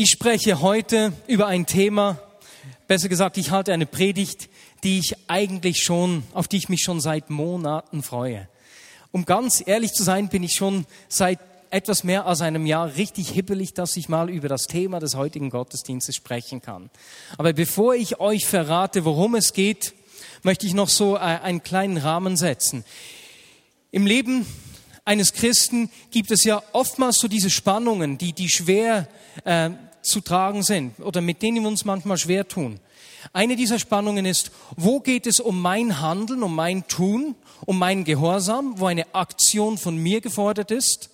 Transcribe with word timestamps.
Ich 0.00 0.12
spreche 0.12 0.60
heute 0.60 1.12
über 1.26 1.48
ein 1.48 1.66
Thema, 1.66 2.20
besser 2.86 3.08
gesagt, 3.08 3.36
ich 3.36 3.50
halte 3.50 3.72
eine 3.72 3.84
Predigt, 3.84 4.48
die 4.84 5.00
ich 5.00 5.16
eigentlich 5.26 5.82
schon, 5.82 6.22
auf 6.34 6.46
die 6.46 6.56
ich 6.56 6.68
mich 6.68 6.82
schon 6.82 7.00
seit 7.00 7.30
Monaten 7.30 8.04
freue. 8.04 8.48
Um 9.10 9.24
ganz 9.24 9.60
ehrlich 9.66 9.92
zu 9.92 10.04
sein, 10.04 10.28
bin 10.28 10.44
ich 10.44 10.54
schon 10.54 10.86
seit 11.08 11.40
etwas 11.70 12.04
mehr 12.04 12.26
als 12.26 12.42
einem 12.42 12.64
Jahr 12.64 12.94
richtig 12.94 13.30
hibbelig, 13.30 13.74
dass 13.74 13.96
ich 13.96 14.08
mal 14.08 14.30
über 14.30 14.46
das 14.46 14.68
Thema 14.68 15.00
des 15.00 15.16
heutigen 15.16 15.50
Gottesdienstes 15.50 16.14
sprechen 16.14 16.62
kann. 16.62 16.90
Aber 17.36 17.52
bevor 17.52 17.96
ich 17.96 18.20
euch 18.20 18.46
verrate, 18.46 19.04
worum 19.04 19.34
es 19.34 19.52
geht, 19.52 19.94
möchte 20.44 20.64
ich 20.68 20.74
noch 20.74 20.90
so 20.90 21.16
äh, 21.16 21.18
einen 21.18 21.64
kleinen 21.64 21.96
Rahmen 21.96 22.36
setzen. 22.36 22.84
Im 23.90 24.06
Leben 24.06 24.46
eines 25.04 25.32
Christen 25.32 25.90
gibt 26.12 26.30
es 26.30 26.44
ja 26.44 26.62
oftmals 26.72 27.18
so 27.18 27.26
diese 27.26 27.50
Spannungen, 27.50 28.16
die, 28.16 28.32
die 28.32 28.48
schwer 28.48 29.08
äh, 29.44 29.70
zu 30.02 30.20
tragen 30.20 30.62
sind 30.62 30.98
oder 31.00 31.20
mit 31.20 31.42
denen 31.42 31.62
wir 31.62 31.68
uns 31.68 31.84
manchmal 31.84 32.18
schwer 32.18 32.46
tun. 32.46 32.80
Eine 33.32 33.56
dieser 33.56 33.78
Spannungen 33.78 34.26
ist, 34.26 34.50
wo 34.76 35.00
geht 35.00 35.26
es 35.26 35.40
um 35.40 35.60
mein 35.60 36.00
Handeln, 36.00 36.42
um 36.42 36.54
mein 36.54 36.86
Tun, 36.88 37.34
um 37.66 37.78
meinen 37.78 38.04
Gehorsam, 38.04 38.74
wo 38.78 38.86
eine 38.86 39.14
Aktion 39.14 39.76
von 39.78 39.96
mir 39.96 40.20
gefordert 40.20 40.70
ist? 40.70 41.10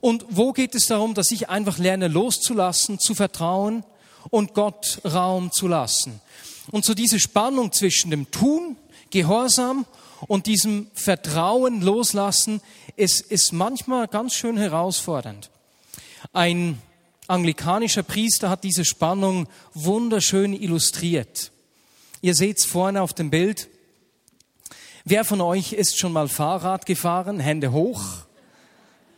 Und 0.00 0.24
wo 0.30 0.52
geht 0.52 0.74
es 0.74 0.86
darum, 0.86 1.14
dass 1.14 1.30
ich 1.30 1.48
einfach 1.48 1.78
lerne 1.78 2.08
loszulassen, 2.08 2.98
zu 2.98 3.14
vertrauen 3.14 3.84
und 4.30 4.54
Gott 4.54 5.00
Raum 5.04 5.52
zu 5.52 5.68
lassen? 5.68 6.20
Und 6.70 6.84
so 6.84 6.94
diese 6.94 7.20
Spannung 7.20 7.72
zwischen 7.72 8.10
dem 8.10 8.30
Tun, 8.30 8.76
Gehorsam 9.10 9.86
und 10.26 10.46
diesem 10.46 10.88
Vertrauen 10.94 11.82
loslassen 11.82 12.60
ist, 12.96 13.20
ist 13.20 13.52
manchmal 13.52 14.08
ganz 14.08 14.34
schön 14.34 14.56
herausfordernd. 14.56 15.50
Ein 16.32 16.80
anglikanischer 17.26 18.02
Priester 18.02 18.50
hat 18.50 18.64
diese 18.64 18.84
Spannung 18.84 19.48
wunderschön 19.72 20.52
illustriert. 20.52 21.52
Ihr 22.20 22.34
seht 22.34 22.58
es 22.58 22.64
vorne 22.64 23.02
auf 23.02 23.12
dem 23.12 23.30
Bild. 23.30 23.68
Wer 25.04 25.24
von 25.24 25.40
euch 25.40 25.72
ist 25.72 25.98
schon 25.98 26.12
mal 26.12 26.28
Fahrrad 26.28 26.86
gefahren? 26.86 27.38
Hände 27.38 27.72
hoch. 27.72 28.02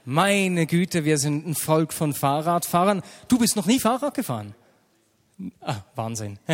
Meine 0.04 0.66
Güte, 0.66 1.04
wir 1.04 1.18
sind 1.18 1.46
ein 1.46 1.54
Volk 1.54 1.92
von 1.92 2.14
Fahrradfahrern. 2.14 3.02
Du 3.28 3.38
bist 3.38 3.56
noch 3.56 3.66
nie 3.66 3.80
Fahrrad 3.80 4.14
gefahren? 4.14 4.54
Ah, 5.60 5.82
Wahnsinn. 5.94 6.38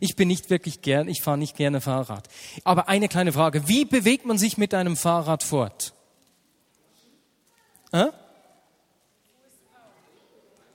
Ich 0.00 0.16
bin 0.16 0.28
nicht 0.28 0.48
wirklich 0.50 0.80
gern, 0.80 1.08
ich 1.08 1.20
fahre 1.20 1.36
nicht 1.36 1.56
gerne 1.56 1.80
Fahrrad. 1.80 2.28
Aber 2.64 2.88
eine 2.88 3.08
kleine 3.08 3.32
Frage. 3.32 3.68
Wie 3.68 3.84
bewegt 3.84 4.24
man 4.24 4.38
sich 4.38 4.56
mit 4.56 4.72
einem 4.72 4.96
Fahrrad 4.96 5.42
fort? 5.42 5.92
Äh? 7.92 8.06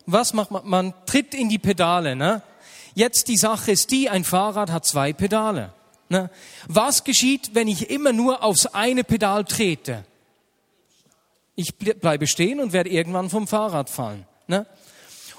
Was 0.05 0.33
macht 0.33 0.51
man? 0.51 0.67
Man 0.67 0.93
tritt 1.05 1.33
in 1.33 1.49
die 1.49 1.59
Pedale. 1.59 2.15
Ne? 2.15 2.41
Jetzt 2.93 3.27
die 3.27 3.37
Sache 3.37 3.71
ist 3.71 3.91
die, 3.91 4.09
ein 4.09 4.23
Fahrrad 4.23 4.71
hat 4.71 4.85
zwei 4.85 5.13
Pedale. 5.13 5.73
Ne? 6.09 6.29
Was 6.67 7.03
geschieht, 7.03 7.51
wenn 7.53 7.67
ich 7.67 7.89
immer 7.89 8.13
nur 8.13 8.43
aufs 8.43 8.67
eine 8.67 9.03
Pedal 9.03 9.45
trete? 9.45 10.05
Ich 11.55 11.75
bleibe 11.75 12.27
stehen 12.27 12.59
und 12.59 12.73
werde 12.73 12.89
irgendwann 12.89 13.29
vom 13.29 13.47
Fahrrad 13.47 13.89
fallen. 13.89 14.25
Ne? 14.47 14.65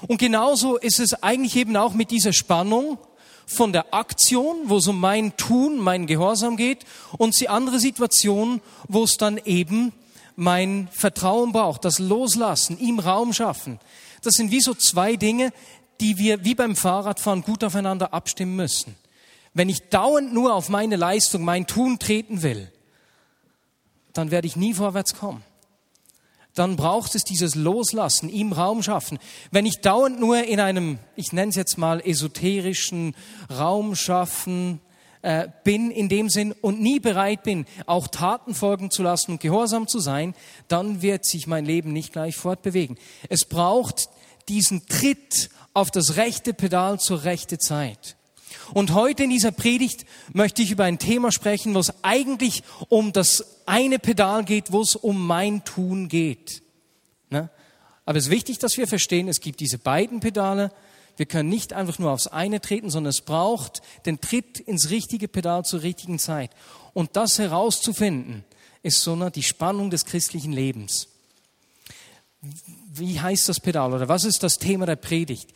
Und 0.07 0.17
genauso 0.17 0.77
ist 0.77 0.99
es 0.99 1.23
eigentlich 1.23 1.55
eben 1.55 1.75
auch 1.77 1.93
mit 1.93 2.11
dieser 2.11 2.33
Spannung 2.33 2.97
von 3.45 3.71
der 3.71 3.93
Aktion, 3.93 4.57
wo 4.65 4.77
es 4.77 4.87
um 4.87 4.99
mein 4.99 5.35
Tun, 5.37 5.79
mein 5.79 6.05
Gehorsam 6.05 6.57
geht, 6.57 6.85
und 7.17 7.39
die 7.39 7.49
andere 7.49 7.79
Situation, 7.79 8.61
wo 8.87 9.03
es 9.03 9.17
dann 9.17 9.39
eben 9.45 9.93
mein 10.35 10.89
Vertrauen 10.91 11.53
braucht, 11.53 11.85
das 11.85 11.97
Loslassen, 11.97 12.77
ihm 12.77 12.99
Raum 12.99 13.33
schaffen. 13.33 13.79
Das 14.21 14.33
sind 14.33 14.51
wie 14.51 14.61
so 14.61 14.73
zwei 14.73 15.15
Dinge, 15.15 15.51
die 16.01 16.17
wir 16.17 16.43
wie 16.43 16.55
beim 16.55 16.75
Fahrradfahren 16.75 17.41
gut 17.41 17.63
aufeinander 17.63 18.13
abstimmen 18.13 18.55
müssen. 18.55 18.95
Wenn 19.53 19.69
ich 19.69 19.89
dauernd 19.89 20.33
nur 20.33 20.53
auf 20.53 20.69
meine 20.69 20.95
Leistung, 20.95 21.43
mein 21.43 21.65
Tun 21.65 21.99
treten 21.99 22.43
will, 22.43 22.71
dann 24.13 24.31
werde 24.31 24.47
ich 24.47 24.55
nie 24.55 24.73
vorwärts 24.73 25.15
kommen. 25.15 25.43
Dann 26.53 26.75
braucht 26.75 27.13
es 27.13 27.23
dieses 27.23 27.53
Loslassen, 27.53 28.29
ihm 28.29 28.51
Raum 28.51 28.81
schaffen. 28.81 29.19
Wenn 29.51 29.67
ich 29.67 29.81
dauernd 29.81 30.19
nur 30.19 30.43
in 30.43 30.59
einem, 30.59 30.97
ich 31.15 31.31
nenne 31.31 31.49
es 31.49 31.55
jetzt 31.55 31.77
mal 31.77 32.01
esoterischen 32.01 33.15
Raum 33.49 33.95
schaffen, 33.95 34.81
äh, 35.21 35.47
bin 35.63 35.91
in 35.91 36.09
dem 36.09 36.29
Sinn 36.29 36.53
und 36.53 36.81
nie 36.81 36.99
bereit 36.99 37.43
bin, 37.43 37.65
auch 37.85 38.07
Taten 38.07 38.53
folgen 38.53 38.91
zu 38.91 39.03
lassen 39.03 39.31
und 39.31 39.41
gehorsam 39.41 39.87
zu 39.87 39.99
sein, 39.99 40.35
dann 40.67 41.01
wird 41.01 41.25
sich 41.25 41.47
mein 41.47 41.65
Leben 41.65 41.93
nicht 41.93 42.13
gleich 42.13 42.35
fortbewegen. 42.35 42.97
Es 43.29 43.45
braucht 43.45 44.09
diesen 44.47 44.87
Tritt 44.87 45.49
auf 45.73 45.91
das 45.91 46.17
rechte 46.17 46.53
Pedal 46.53 46.99
zur 46.99 47.23
rechten 47.23 47.59
Zeit. 47.59 48.15
Und 48.73 48.93
heute 48.93 49.23
in 49.23 49.29
dieser 49.29 49.51
Predigt 49.51 50.05
möchte 50.33 50.61
ich 50.61 50.71
über 50.71 50.83
ein 50.83 50.99
Thema 50.99 51.31
sprechen, 51.31 51.73
wo 51.73 51.79
es 51.79 51.93
eigentlich 52.03 52.63
um 52.89 53.13
das 53.13 53.61
eine 53.65 53.99
Pedal 53.99 54.43
geht, 54.43 54.71
wo 54.71 54.81
es 54.81 54.95
um 54.95 55.25
mein 55.25 55.63
Tun 55.63 56.07
geht. 56.07 56.61
Ne? 57.29 57.49
Aber 58.05 58.17
es 58.17 58.25
ist 58.25 58.31
wichtig, 58.31 58.59
dass 58.59 58.77
wir 58.77 58.87
verstehen, 58.87 59.27
es 59.27 59.41
gibt 59.41 59.59
diese 59.59 59.77
beiden 59.77 60.19
Pedale 60.19 60.71
wir 61.17 61.25
können 61.25 61.49
nicht 61.49 61.73
einfach 61.73 61.99
nur 61.99 62.11
aufs 62.11 62.27
eine 62.27 62.61
treten, 62.61 62.89
sondern 62.89 63.09
es 63.09 63.21
braucht 63.21 63.81
den 64.05 64.21
Tritt 64.21 64.59
ins 64.59 64.89
richtige 64.89 65.27
Pedal 65.27 65.65
zur 65.65 65.81
richtigen 65.81 66.19
Zeit. 66.19 66.51
Und 66.93 67.15
das 67.15 67.39
herauszufinden, 67.39 68.45
ist 68.83 69.01
so 69.01 69.13
eine, 69.13 69.31
die 69.31 69.43
Spannung 69.43 69.89
des 69.89 70.05
christlichen 70.05 70.53
Lebens. 70.53 71.07
Wie 72.93 73.19
heißt 73.19 73.49
das 73.49 73.59
Pedal 73.59 73.93
oder 73.93 74.07
was 74.07 74.23
ist 74.23 74.43
das 74.43 74.59
Thema 74.59 74.85
der 74.85 74.95
Predigt? 74.95 75.49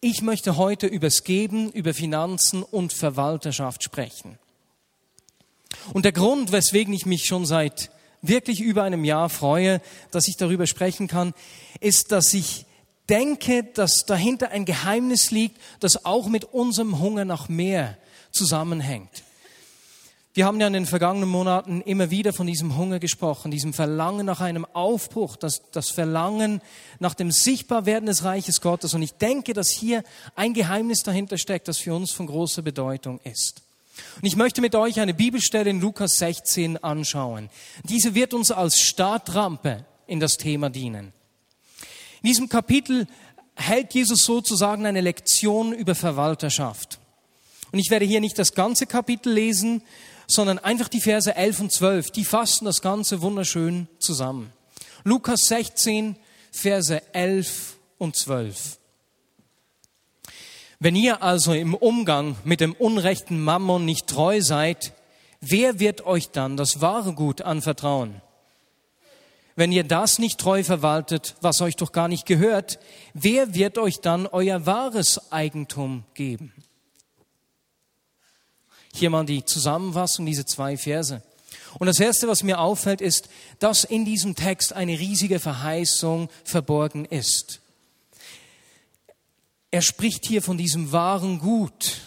Ich 0.00 0.20
möchte 0.20 0.56
heute 0.56 0.86
übers 0.86 1.24
Geben, 1.24 1.70
über 1.70 1.94
Finanzen 1.94 2.62
und 2.62 2.92
Verwalterschaft 2.92 3.82
sprechen. 3.82 4.38
Und 5.92 6.04
der 6.04 6.12
Grund, 6.12 6.52
weswegen 6.52 6.92
ich 6.92 7.06
mich 7.06 7.24
schon 7.24 7.46
seit 7.46 7.90
wirklich 8.20 8.60
über 8.60 8.82
einem 8.82 9.04
Jahr 9.04 9.28
freue, 9.28 9.80
dass 10.10 10.28
ich 10.28 10.36
darüber 10.36 10.66
sprechen 10.66 11.08
kann, 11.08 11.34
ist, 11.80 12.12
dass 12.12 12.34
ich 12.34 12.66
denke, 13.08 13.64
dass 13.64 14.04
dahinter 14.06 14.50
ein 14.50 14.64
Geheimnis 14.64 15.30
liegt, 15.30 15.60
das 15.80 16.04
auch 16.04 16.28
mit 16.28 16.44
unserem 16.44 17.00
Hunger 17.00 17.24
nach 17.24 17.48
mehr 17.48 17.96
zusammenhängt. 18.32 19.22
Wir 20.36 20.46
haben 20.46 20.60
ja 20.60 20.66
in 20.66 20.72
den 20.72 20.86
vergangenen 20.86 21.28
Monaten 21.28 21.80
immer 21.82 22.10
wieder 22.10 22.32
von 22.32 22.48
diesem 22.48 22.76
Hunger 22.76 22.98
gesprochen, 22.98 23.52
diesem 23.52 23.72
Verlangen 23.72 24.26
nach 24.26 24.40
einem 24.40 24.64
Aufbruch, 24.64 25.36
das, 25.36 25.62
das 25.70 25.90
Verlangen 25.90 26.60
nach 26.98 27.14
dem 27.14 27.30
Sichtbarwerden 27.30 28.06
des 28.06 28.24
Reiches 28.24 28.60
Gottes. 28.60 28.94
Und 28.94 29.02
ich 29.02 29.12
denke, 29.12 29.52
dass 29.52 29.70
hier 29.70 30.02
ein 30.34 30.52
Geheimnis 30.52 31.04
dahinter 31.04 31.38
steckt, 31.38 31.68
das 31.68 31.78
für 31.78 31.94
uns 31.94 32.10
von 32.10 32.26
großer 32.26 32.62
Bedeutung 32.62 33.20
ist. 33.22 33.62
Und 34.16 34.26
ich 34.26 34.34
möchte 34.34 34.60
mit 34.60 34.74
euch 34.74 34.98
eine 34.98 35.14
Bibelstelle 35.14 35.70
in 35.70 35.80
Lukas 35.80 36.14
16 36.18 36.82
anschauen. 36.82 37.48
Diese 37.84 38.16
wird 38.16 38.34
uns 38.34 38.50
als 38.50 38.80
Startrampe 38.80 39.84
in 40.08 40.18
das 40.18 40.36
Thema 40.36 40.68
dienen. 40.68 41.12
In 42.24 42.28
diesem 42.28 42.48
Kapitel 42.48 43.06
hält 43.54 43.92
Jesus 43.92 44.24
sozusagen 44.24 44.86
eine 44.86 45.02
Lektion 45.02 45.74
über 45.74 45.94
Verwalterschaft. 45.94 46.98
Und 47.70 47.78
ich 47.80 47.90
werde 47.90 48.06
hier 48.06 48.22
nicht 48.22 48.38
das 48.38 48.54
ganze 48.54 48.86
Kapitel 48.86 49.30
lesen, 49.30 49.82
sondern 50.26 50.58
einfach 50.58 50.88
die 50.88 51.02
Verse 51.02 51.36
11 51.36 51.60
und 51.60 51.70
12. 51.70 52.12
Die 52.12 52.24
fassen 52.24 52.64
das 52.64 52.80
Ganze 52.80 53.20
wunderschön 53.20 53.88
zusammen. 53.98 54.50
Lukas 55.02 55.42
16, 55.48 56.16
Verse 56.50 57.02
11 57.12 57.76
und 57.98 58.16
12. 58.16 58.78
Wenn 60.78 60.96
ihr 60.96 61.22
also 61.22 61.52
im 61.52 61.74
Umgang 61.74 62.36
mit 62.44 62.60
dem 62.60 62.72
unrechten 62.72 63.38
Mammon 63.38 63.84
nicht 63.84 64.06
treu 64.06 64.40
seid, 64.40 64.94
wer 65.42 65.78
wird 65.78 66.06
euch 66.06 66.30
dann 66.30 66.56
das 66.56 66.80
wahre 66.80 67.12
Gut 67.12 67.42
anvertrauen? 67.42 68.22
Wenn 69.56 69.70
ihr 69.70 69.84
das 69.84 70.18
nicht 70.18 70.38
treu 70.38 70.64
verwaltet, 70.64 71.36
was 71.40 71.60
euch 71.60 71.76
doch 71.76 71.92
gar 71.92 72.08
nicht 72.08 72.26
gehört, 72.26 72.80
wer 73.12 73.54
wird 73.54 73.78
euch 73.78 74.00
dann 74.00 74.26
euer 74.26 74.66
wahres 74.66 75.30
Eigentum 75.30 76.04
geben? 76.14 76.52
Hier 78.92 79.10
mal 79.10 79.24
die 79.24 79.44
Zusammenfassung, 79.44 80.26
diese 80.26 80.44
zwei 80.44 80.76
Verse. 80.76 81.22
Und 81.78 81.86
das 81.86 82.00
Erste, 82.00 82.28
was 82.28 82.42
mir 82.42 82.60
auffällt, 82.60 83.00
ist, 83.00 83.28
dass 83.58 83.84
in 83.84 84.04
diesem 84.04 84.34
Text 84.34 84.72
eine 84.72 84.98
riesige 84.98 85.40
Verheißung 85.40 86.28
verborgen 86.44 87.04
ist. 87.04 87.60
Er 89.70 89.82
spricht 89.82 90.26
hier 90.26 90.42
von 90.42 90.56
diesem 90.56 90.92
wahren 90.92 91.40
Gut, 91.40 92.00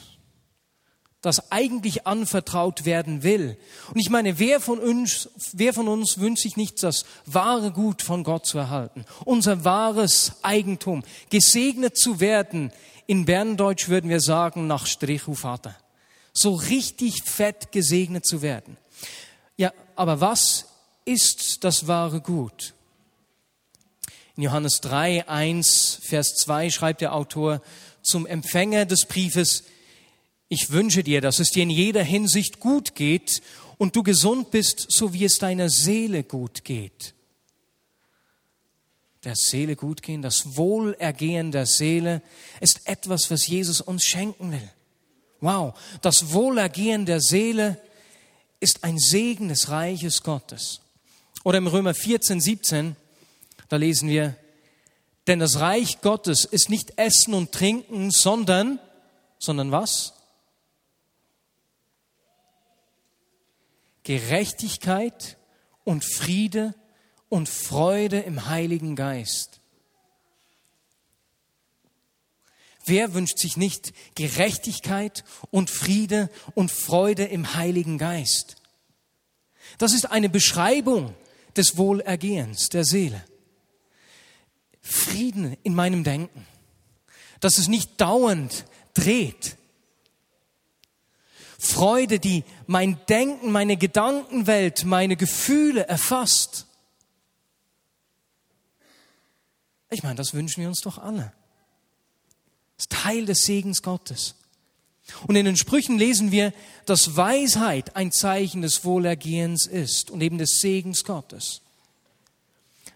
das 1.27 1.51
eigentlich 1.51 2.07
anvertraut 2.07 2.85
werden 2.85 3.21
will. 3.21 3.57
Und 3.93 3.99
ich 3.99 4.09
meine, 4.09 4.39
wer 4.39 4.61
von 4.61 4.79
uns, 4.79 5.29
wer 5.51 5.73
von 5.73 5.87
uns 5.87 6.19
wünscht 6.19 6.43
sich 6.43 6.55
nicht 6.55 6.81
das 6.81 7.05
wahre 7.25 7.71
Gut 7.71 8.01
von 8.01 8.23
Gott 8.23 8.45
zu 8.45 8.57
erhalten? 8.57 9.05
Unser 9.25 9.65
wahres 9.65 10.31
Eigentum. 10.41 11.03
Gesegnet 11.29 11.97
zu 11.97 12.21
werden. 12.21 12.71
In 13.05 13.25
Berndeutsch 13.25 13.89
würden 13.89 14.09
wir 14.09 14.21
sagen, 14.21 14.67
nach 14.67 14.85
Strichu 14.87 15.33
Vater. 15.33 15.75
So 16.33 16.53
richtig 16.55 17.23
fett 17.23 17.71
gesegnet 17.71 18.25
zu 18.25 18.41
werden. 18.41 18.77
Ja, 19.57 19.73
aber 19.95 20.21
was 20.21 20.65
ist 21.03 21.63
das 21.63 21.87
wahre 21.87 22.21
Gut? 22.21 22.73
In 24.37 24.43
Johannes 24.43 24.79
3, 24.81 25.27
1, 25.27 25.99
Vers 26.03 26.35
2 26.35 26.69
schreibt 26.69 27.01
der 27.01 27.13
Autor 27.13 27.61
zum 28.01 28.25
Empfänger 28.25 28.85
des 28.85 29.05
Briefes, 29.05 29.63
ich 30.49 30.71
wünsche 30.71 31.03
dir, 31.03 31.21
dass 31.21 31.39
es 31.39 31.51
dir 31.51 31.63
in 31.63 31.69
jeder 31.69 32.03
Hinsicht 32.03 32.59
gut 32.59 32.95
geht 32.95 33.41
und 33.77 33.95
du 33.95 34.03
gesund 34.03 34.51
bist, 34.51 34.85
so 34.89 35.13
wie 35.13 35.25
es 35.25 35.37
deiner 35.37 35.69
Seele 35.69 36.23
gut 36.23 36.63
geht. 36.63 37.13
Der 39.23 39.35
Seele 39.35 39.75
gut 39.75 40.01
gehen, 40.01 40.21
das 40.21 40.55
Wohlergehen 40.55 41.51
der 41.51 41.65
Seele 41.65 42.21
ist 42.61 42.87
etwas, 42.87 43.29
was 43.29 43.47
Jesus 43.47 43.81
uns 43.81 44.05
schenken 44.05 44.51
will. 44.51 44.71
Wow, 45.41 45.77
das 46.01 46.31
Wohlergehen 46.31 47.05
der 47.05 47.19
Seele 47.19 47.79
ist 48.59 48.83
ein 48.83 48.97
Segen 48.97 49.49
des 49.49 49.69
Reiches 49.69 50.23
Gottes. 50.23 50.81
Oder 51.43 51.57
im 51.59 51.67
Römer 51.67 51.93
14, 51.93 52.41
17, 52.41 52.95
da 53.69 53.75
lesen 53.75 54.09
wir, 54.09 54.35
denn 55.27 55.39
das 55.39 55.59
Reich 55.59 56.01
Gottes 56.01 56.45
ist 56.45 56.69
nicht 56.69 56.97
Essen 56.97 57.33
und 57.33 57.51
Trinken, 57.51 58.11
sondern, 58.11 58.79
sondern 59.39 59.71
was? 59.71 60.13
Gerechtigkeit 64.07 65.37
und 65.83 66.05
Friede 66.05 66.73
und 67.27 67.49
Freude 67.49 68.19
im 68.19 68.47
Heiligen 68.47 68.95
Geist. 68.95 69.59
Wer 72.85 73.13
wünscht 73.13 73.37
sich 73.37 73.57
nicht 73.57 73.91
Gerechtigkeit 74.15 75.25
und 75.51 75.69
Friede 75.69 76.29
und 76.55 76.71
Freude 76.71 77.25
im 77.25 77.55
Heiligen 77.55 77.97
Geist? 77.97 78.55
Das 79.77 79.91
ist 79.91 80.05
eine 80.05 80.29
Beschreibung 80.29 81.13
des 81.57 81.75
Wohlergehens 81.75 82.69
der 82.69 82.85
Seele. 82.85 83.21
Frieden 84.79 85.57
in 85.63 85.75
meinem 85.75 86.05
Denken, 86.05 86.47
dass 87.41 87.57
es 87.57 87.67
nicht 87.67 87.99
dauernd 87.99 88.63
dreht. 88.93 89.57
Freude, 91.57 92.19
die 92.19 92.43
mein 92.67 92.99
Denken, 93.07 93.51
meine 93.51 93.77
Gedankenwelt, 93.77 94.85
meine 94.85 95.15
Gefühle 95.15 95.87
erfasst. 95.87 96.67
Ich 99.89 100.03
meine, 100.03 100.15
das 100.15 100.33
wünschen 100.33 100.61
wir 100.61 100.67
uns 100.67 100.81
doch 100.81 100.97
alle. 100.97 101.33
Das 102.75 102.85
ist 102.85 102.91
Teil 102.91 103.25
des 103.25 103.45
Segens 103.45 103.81
Gottes. 103.81 104.35
Und 105.25 105.35
in 105.35 105.45
den 105.45 105.57
Sprüchen 105.57 105.97
lesen 105.97 106.31
wir, 106.31 106.53
dass 106.85 107.15
Weisheit 107.15 107.95
ein 107.95 108.11
Zeichen 108.11 108.61
des 108.61 108.83
Wohlergehens 108.83 109.65
ist 109.65 110.11
und 110.11 110.21
eben 110.21 110.37
des 110.37 110.59
Segens 110.59 111.05
Gottes. 111.05 111.61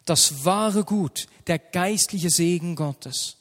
Das 0.05 0.43
wahre 0.45 0.83
Gut, 0.83 1.27
der 1.47 1.57
geistliche 1.57 2.29
Segen 2.29 2.75
Gottes. 2.75 3.37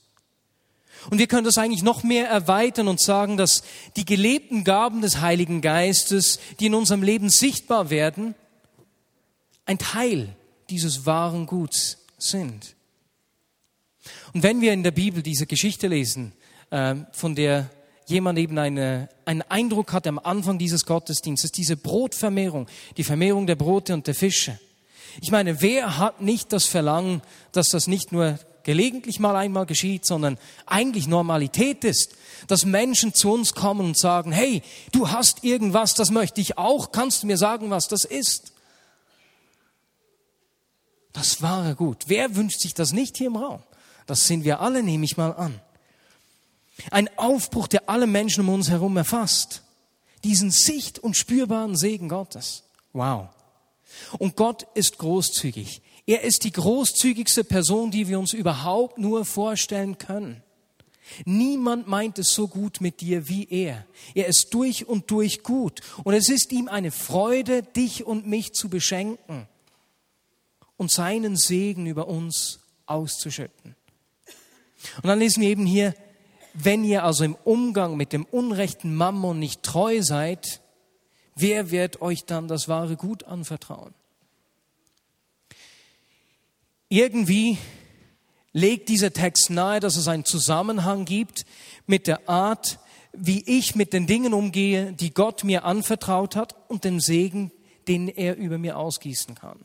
Und 1.09 1.19
wir 1.19 1.27
können 1.27 1.45
das 1.45 1.57
eigentlich 1.57 1.83
noch 1.83 2.03
mehr 2.03 2.29
erweitern 2.29 2.89
und 2.89 3.01
sagen, 3.01 3.37
dass 3.37 3.63
die 3.97 4.05
gelebten 4.05 4.65
Gaben 4.65 5.01
des 5.01 5.21
Heiligen 5.21 5.63
Geistes, 5.63 6.39
die 6.59 6.67
in 6.67 6.75
unserem 6.75 7.03
Leben 7.03 7.31
sichtbar 7.31 7.89
werden, 7.91 8.35
ein 9.65 9.79
Teil 9.79 10.35
dieses 10.69 11.07
wahren 11.07 11.47
Guts 11.47 11.99
sind. 12.19 12.75
Und 14.35 14.43
wenn 14.43 14.61
wir 14.61 14.73
in 14.73 14.83
der 14.83 14.91
Bibel 14.91 15.23
diese 15.23 15.47
Geschichte 15.47 15.89
lesen, 15.89 16.33
äh, 16.71 16.97
von 17.13 17.35
der 17.35 17.71
jemand 18.07 18.39
eben 18.39 18.59
eine, 18.59 19.09
einen 19.25 19.43
Eindruck 19.43 19.93
hat 19.93 20.07
am 20.07 20.19
Anfang 20.19 20.59
dieses 20.59 20.85
Gottesdienstes, 20.85 21.53
diese 21.53 21.77
Brotvermehrung, 21.77 22.67
die 22.97 23.05
Vermehrung 23.05 23.47
der 23.47 23.57
Brote 23.57 23.95
und 23.95 24.07
der 24.07 24.15
Fische. 24.15 24.59
Ich 25.21 25.31
meine, 25.31 25.61
wer 25.63 25.99
hat 25.99 26.21
nicht 26.21 26.53
das 26.53 26.67
Verlangen, 26.67 27.23
dass 27.53 27.69
das 27.69 27.87
nicht 27.87 28.13
nur 28.13 28.39
gelegentlich 28.65 29.21
mal 29.21 29.37
einmal 29.37 29.67
geschieht, 29.67 30.07
sondern 30.07 30.39
eigentlich 30.67 31.07
Normalität 31.07 31.85
ist, 31.85 32.15
dass 32.47 32.65
Menschen 32.65 33.15
zu 33.15 33.33
uns 33.33 33.55
kommen 33.55 33.81
und 33.81 33.99
sagen, 33.99 34.33
hey, 34.33 34.63
du 34.93 35.11
hast 35.11 35.45
irgendwas, 35.45 35.95
das 35.95 36.11
möchte 36.11 36.41
ich 36.41 36.59
auch, 36.59 36.93
kannst 36.93 37.23
du 37.23 37.27
mir 37.27 37.37
sagen, 37.37 37.71
was 37.71 37.89
das 37.89 38.05
ist? 38.05 38.53
Das 41.13 41.43
war 41.43 41.75
gut. 41.75 42.05
Wer 42.07 42.37
wünscht 42.37 42.61
sich 42.61 42.75
das 42.75 42.93
nicht 42.93 43.17
hier 43.17 43.29
im 43.29 43.37
Raum? 43.37 43.63
Das 44.07 44.27
sind 44.27 44.45
wir 44.45 44.61
alle, 44.61 44.83
nehme 44.83 45.05
ich 45.05 45.17
mal 45.17 45.33
an. 45.33 45.61
Ein 46.91 47.11
Aufbruch, 47.19 47.69
der 47.69 47.89
alle 47.89 48.07
Menschen 48.07 48.47
um 48.47 48.55
uns 48.55 48.71
herum 48.71 48.97
erfasst. 48.97 49.63
Diesen 50.25 50.51
sicht- 50.51 50.99
und 50.99 51.17
spürbaren 51.17 51.77
Segen 51.77 52.09
Gottes. 52.09 52.65
Wow. 52.93 53.29
Und 54.19 54.37
Gott 54.37 54.67
ist 54.75 54.99
großzügig. 54.99 55.83
Er 56.11 56.23
ist 56.23 56.43
die 56.43 56.51
großzügigste 56.51 57.45
Person, 57.45 57.93
die 57.93 58.09
wir 58.09 58.19
uns 58.19 58.33
überhaupt 58.33 58.99
nur 58.99 59.25
vorstellen 59.25 59.97
können. 59.97 60.43
Niemand 61.25 61.87
meint 61.87 62.19
es 62.19 62.35
so 62.35 62.49
gut 62.49 62.81
mit 62.81 63.01
dir 63.01 63.29
wie 63.29 63.47
er. 63.49 63.87
Er 64.17 64.27
ist 64.27 64.49
durch 64.51 64.89
und 64.89 65.09
durch 65.13 65.45
gut. 65.45 65.83
Und 66.03 66.15
es 66.15 66.29
ist 66.29 66.51
ihm 66.51 66.67
eine 66.67 66.91
Freude, 66.91 67.63
dich 67.63 68.05
und 68.09 68.27
mich 68.27 68.55
zu 68.55 68.69
beschenken 68.69 69.47
und 70.77 70.91
seinen 70.91 71.37
Segen 71.37 71.87
über 71.87 72.09
uns 72.09 72.59
auszuschütten. 72.87 73.77
Und 74.97 75.07
dann 75.07 75.21
lesen 75.21 75.43
wir 75.43 75.49
eben 75.49 75.65
hier, 75.65 75.95
wenn 76.55 76.83
ihr 76.83 77.05
also 77.05 77.23
im 77.23 77.37
Umgang 77.45 77.97
mit 77.97 78.13
dem 78.13 78.25
unrechten 78.25 78.97
Mammon 78.97 79.39
nicht 79.39 79.63
treu 79.63 80.03
seid, 80.03 80.61
wer 81.37 81.71
wird 81.71 82.03
euch 82.03 82.25
dann 82.25 82.49
das 82.49 82.67
wahre 82.67 82.97
Gut 82.97 83.23
anvertrauen? 83.23 83.95
Irgendwie 86.93 87.57
legt 88.53 88.89
dieser 88.89 89.13
Text 89.13 89.49
nahe, 89.49 89.79
dass 89.79 89.97
es 89.97 90.09
einen 90.09 90.25
Zusammenhang 90.25 91.05
gibt 91.05 91.47
mit 91.87 92.09
der 92.09 92.29
Art, 92.29 92.81
wie 93.13 93.43
ich 93.47 93.77
mit 93.77 93.93
den 93.93 94.09
Dingen 94.09 94.35
umgehe, 94.35 94.93
die 94.93 95.15
Gott 95.15 95.45
mir 95.45 95.65
anvertraut 95.65 96.35
hat 96.35 96.57
und 96.69 96.83
dem 96.83 96.99
Segen, 96.99 97.53
den 97.87 98.09
er 98.09 98.37
über 98.37 98.59
mir 98.59 98.77
ausgießen 98.77 99.37
kann. 99.37 99.65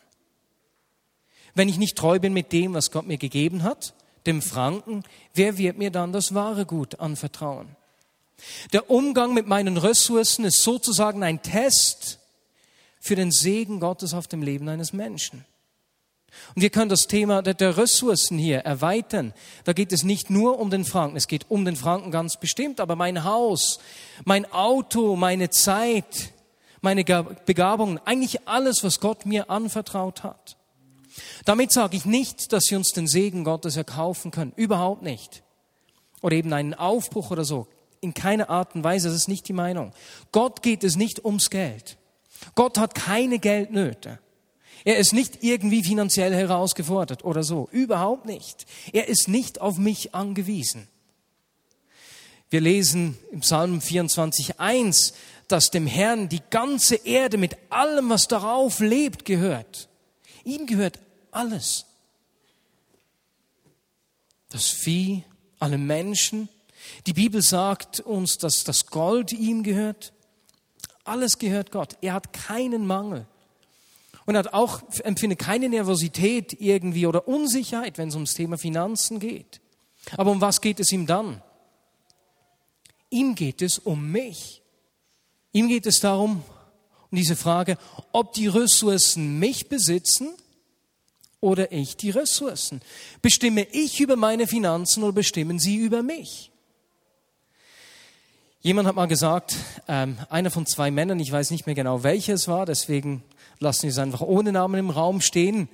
Wenn 1.56 1.68
ich 1.68 1.80
nicht 1.80 1.98
treu 1.98 2.20
bin 2.20 2.32
mit 2.32 2.52
dem, 2.52 2.76
was 2.76 2.92
Gott 2.92 3.08
mir 3.08 3.18
gegeben 3.18 3.64
hat, 3.64 3.96
dem 4.28 4.44
Franken, 4.44 5.04
wer 5.34 5.58
wird 5.58 5.80
mir 5.80 5.90
dann 5.90 6.14
das 6.14 6.36
wahre 6.36 6.68
Gut 6.68 7.00
anvertrauen? 7.00 7.76
Der 8.72 8.92
Umgang 8.92 9.34
mit 9.34 9.48
meinen 9.48 9.78
Ressourcen 9.78 10.46
ist 10.46 10.62
sozusagen 10.62 11.24
ein 11.24 11.42
Test 11.42 12.20
für 13.00 13.16
den 13.16 13.32
Segen 13.32 13.80
Gottes 13.80 14.14
auf 14.14 14.28
dem 14.28 14.44
Leben 14.44 14.70
eines 14.70 14.94
Menschen. 14.94 15.44
Und 16.56 16.62
wir 16.62 16.70
können 16.70 16.90
das 16.90 17.08
Thema 17.08 17.42
der 17.42 17.78
Ressourcen 17.78 18.38
hier 18.38 18.60
erweitern. 18.60 19.34
Da 19.64 19.74
geht 19.74 19.92
es 19.92 20.04
nicht 20.04 20.30
nur 20.30 20.60
um 20.60 20.70
den 20.70 20.86
Franken, 20.86 21.18
es 21.18 21.28
geht 21.28 21.46
um 21.50 21.66
den 21.66 21.76
Franken 21.76 22.12
ganz 22.12 22.38
bestimmt, 22.38 22.80
aber 22.80 22.96
mein 22.96 23.24
Haus, 23.24 23.80
mein 24.24 24.52
Auto, 24.52 25.16
meine 25.16 25.50
Zeit, 25.50 26.34
meine 26.82 27.04
Begabungen, 27.04 28.00
eigentlich 28.06 28.48
alles, 28.48 28.84
was 28.84 29.00
Gott 29.00 29.26
mir 29.26 29.50
anvertraut 29.50 30.24
hat. 30.24 30.56
Damit 31.46 31.72
sage 31.72 31.98
ich 31.98 32.06
nicht, 32.06 32.52
dass 32.54 32.66
Sie 32.66 32.76
uns 32.76 32.92
den 32.92 33.08
Segen 33.08 33.44
Gottes 33.44 33.78
erkaufen 33.78 34.32
können. 34.32 34.54
Überhaupt 34.56 35.02
nicht. 35.02 35.44
Oder 36.22 36.36
eben 36.36 36.52
einen 36.54 36.74
Aufbruch 36.74 37.32
oder 37.32 37.46
so. 37.46 37.68
In 38.02 38.14
keiner 38.14 38.50
Art 38.50 38.76
und 38.76 38.84
Weise. 38.84 39.08
Das 39.08 39.18
ist 39.18 39.28
nicht 39.28 39.48
die 39.48 39.54
Meinung. 39.54 39.94
Gott 40.32 40.62
geht 40.62 40.84
es 40.84 40.96
nicht 40.96 41.24
ums 41.24 41.50
Geld. 41.50 41.98
Gott 42.56 42.78
hat 42.78 42.96
keine 42.96 43.40
Geldnöte. 43.40 44.20
Er 44.86 44.98
ist 44.98 45.14
nicht 45.14 45.44
irgendwie 45.44 45.84
finanziell 45.84 46.34
herausgefordert 46.34 47.26
oder 47.26 47.44
so. 47.44 47.68
Überhaupt 47.72 48.26
nicht. 48.26 48.68
Er 48.94 49.08
ist 49.08 49.28
nicht 49.28 49.60
auf 49.60 49.78
mich 49.78 50.14
angewiesen. 50.14 50.88
Wir 52.52 52.62
lesen 52.62 53.18
im 53.32 53.40
Psalm 53.40 53.80
24.1, 53.80 55.14
dass 55.48 55.72
dem 55.72 55.88
Herrn 55.88 56.30
die 56.30 56.42
ganze 56.52 56.96
Erde 56.96 57.38
mit 57.38 57.58
allem, 57.72 58.10
was 58.10 58.28
darauf 58.28 58.80
lebt, 58.80 59.26
gehört. 59.26 59.90
Ihm 60.44 60.68
gehört 60.68 61.00
alles. 61.32 61.86
Das 64.50 64.70
Vieh, 64.70 65.24
alle 65.58 65.80
Menschen. 65.80 66.48
Die 67.08 67.14
Bibel 67.14 67.42
sagt 67.42 68.02
uns, 68.02 68.38
dass 68.38 68.64
das 68.64 68.86
Gold 68.86 69.34
ihm 69.34 69.64
gehört. 69.64 70.14
Alles 71.04 71.40
gehört 71.40 71.72
Gott. 71.72 71.98
Er 72.02 72.14
hat 72.14 72.34
keinen 72.34 72.86
Mangel. 72.86 73.26
Und 74.26 74.38
hat 74.38 74.54
auch, 74.54 74.82
empfindet 75.04 75.40
keine 75.40 75.70
Nervosität 75.70 76.60
irgendwie 76.60 77.06
oder 77.06 77.28
Unsicherheit, 77.28 77.98
wenn 77.98 78.10
es 78.10 78.16
ums 78.16 78.34
Thema 78.34 78.58
Finanzen 78.58 79.20
geht. 79.20 79.62
Aber 80.18 80.32
um 80.32 80.42
was 80.42 80.62
geht 80.62 80.80
es 80.80 80.92
ihm 80.92 81.06
dann? 81.06 81.42
Ihm 83.10 83.36
geht 83.36 83.62
es 83.62 83.78
um 83.78 84.12
mich. 84.12 84.64
Ihm 85.52 85.70
geht 85.70 85.86
es 85.86 86.00
darum, 86.00 86.44
um 87.12 87.18
diese 87.18 87.36
Frage, 87.36 87.78
ob 88.12 88.34
die 88.34 88.48
Ressourcen 88.48 89.40
mich 89.40 89.70
besitzen 89.70 90.34
oder 91.40 91.72
ich 91.72 91.96
die 91.96 92.10
Ressourcen? 92.10 92.82
Bestimme 93.22 93.68
ich 93.72 94.00
über 94.00 94.16
meine 94.16 94.48
Finanzen 94.48 95.04
oder 95.04 95.14
bestimmen 95.14 95.60
sie 95.60 95.78
über 95.78 96.02
mich? 96.04 96.52
Jemand 98.66 98.88
hat 98.88 98.96
mal 98.96 99.06
gesagt, 99.06 99.58
ähm, 99.88 100.18
einer 100.28 100.50
von 100.50 100.66
zwei 100.66 100.90
Männern, 100.90 101.20
ich 101.20 101.32
weiß 101.32 101.52
nicht 101.52 101.68
mehr 101.68 101.76
genau 101.76 102.02
welcher 102.02 102.34
es 102.34 102.48
war, 102.48 102.66
deswegen 102.66 103.24
lassen 103.60 103.84
wir 103.84 103.92
es 103.92 104.00
einfach 104.00 104.22
ohne 104.22 104.52
Namen 104.52 104.80
im 104.80 104.90
Raum 104.90 105.22
stehen. 105.22 105.70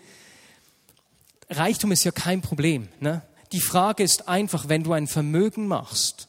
Reichtum 1.49 1.93
ist 1.93 2.03
ja 2.03 2.11
kein 2.11 2.41
Problem. 2.41 2.89
Ne? 2.99 3.21
Die 3.53 3.61
Frage 3.61 4.03
ist 4.03 4.27
einfach, 4.27 4.67
wenn 4.67 4.83
du 4.83 4.91
ein 4.91 5.07
Vermögen 5.07 5.67
machst, 5.67 6.27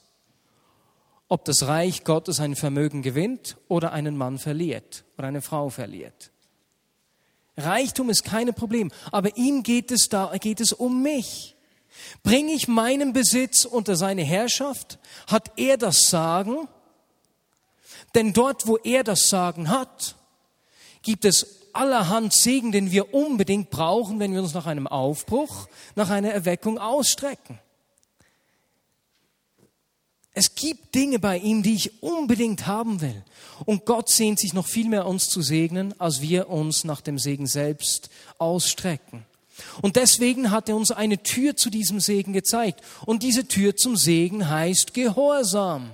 ob 1.27 1.45
das 1.47 1.67
Reich 1.67 2.05
Gottes 2.05 2.39
ein 2.39 2.55
Vermögen 2.55 3.03
gewinnt 3.03 3.57
oder 3.67 3.91
einen 3.91 4.17
Mann 4.17 4.39
verliert 4.39 5.03
oder 5.19 5.27
eine 5.27 5.43
Frau 5.43 5.69
verliert. 5.69 6.31
Reichtum 7.57 8.09
ist 8.09 8.23
kein 8.23 8.55
Problem, 8.55 8.93
aber 9.11 9.37
ihm 9.37 9.65
geht 9.65 9.91
es 9.91 10.09
da, 10.09 10.33
geht 10.41 10.61
es 10.61 10.73
um 10.73 11.03
mich. 11.03 11.57
Bringe 12.23 12.53
ich 12.53 12.69
meinen 12.69 13.13
Besitz 13.13 13.65
unter 13.65 13.97
seine 13.97 14.23
Herrschaft? 14.23 14.99
Hat 15.27 15.53
er 15.57 15.77
das 15.77 16.09
Sagen? 16.09 16.69
Denn 18.15 18.33
dort, 18.33 18.67
wo 18.67 18.77
er 18.77 19.05
das 19.05 19.29
Sagen 19.29 19.69
hat, 19.69 20.17
gibt 21.03 21.25
es 21.25 21.63
allerhand 21.73 22.33
Segen, 22.33 22.73
den 22.73 22.91
wir 22.91 23.15
unbedingt 23.15 23.71
brauchen, 23.71 24.21
wenn 24.21 24.33
wir 24.33 24.43
uns 24.43 24.55
nach 24.55 24.67
einem 24.67 24.87
Aufbruch, 24.87 25.69
nach 25.95 26.11
einer 26.11 26.31
Erweckung 26.31 26.79
ausstrecken. 26.79 27.59
Es 30.35 30.55
gibt 30.55 30.95
Dinge 30.95 31.19
bei 31.19 31.39
ihm, 31.39 31.63
die 31.63 31.75
ich 31.75 32.03
unbedingt 32.03 32.67
haben 32.67 33.03
will. 33.03 33.23
Und 33.67 33.85
Gott 33.85 34.09
sehnt 34.09 34.39
sich 34.39 34.55
noch 34.55 34.67
viel 34.67 34.89
mehr 34.89 35.07
uns 35.07 35.29
zu 35.29 35.43
segnen, 35.43 35.99
als 36.01 36.23
wir 36.23 36.49
uns 36.49 36.85
nach 36.85 37.03
dem 37.03 37.19
Segen 37.19 37.47
selbst 37.47 38.09
ausstrecken. 38.39 39.27
Und 39.81 39.97
deswegen 39.97 40.51
hat 40.51 40.69
er 40.69 40.77
uns 40.77 40.91
eine 40.91 41.23
Tür 41.23 41.57
zu 41.57 41.71
diesem 41.71 42.01
Segen 42.01 42.33
gezeigt. 42.33 42.81
Und 43.07 43.23
diese 43.23 43.47
Tür 43.49 43.77
zum 43.77 43.97
Segen 43.97 44.49
heißt 44.49 44.95
Gehorsam. 44.95 45.91